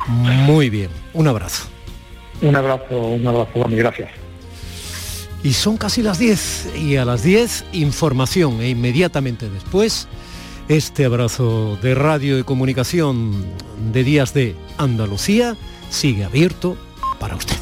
[0.08, 0.90] muy bien.
[1.14, 1.68] Un abrazo.
[2.42, 4.10] Un abrazo, un abrazo, Dani, gracias.
[5.42, 10.08] Y son casi las 10 y a las 10 información e inmediatamente después
[10.68, 13.44] este abrazo de radio y comunicación
[13.92, 15.56] de Días de Andalucía
[15.90, 16.76] sigue abierto
[17.20, 17.56] para usted.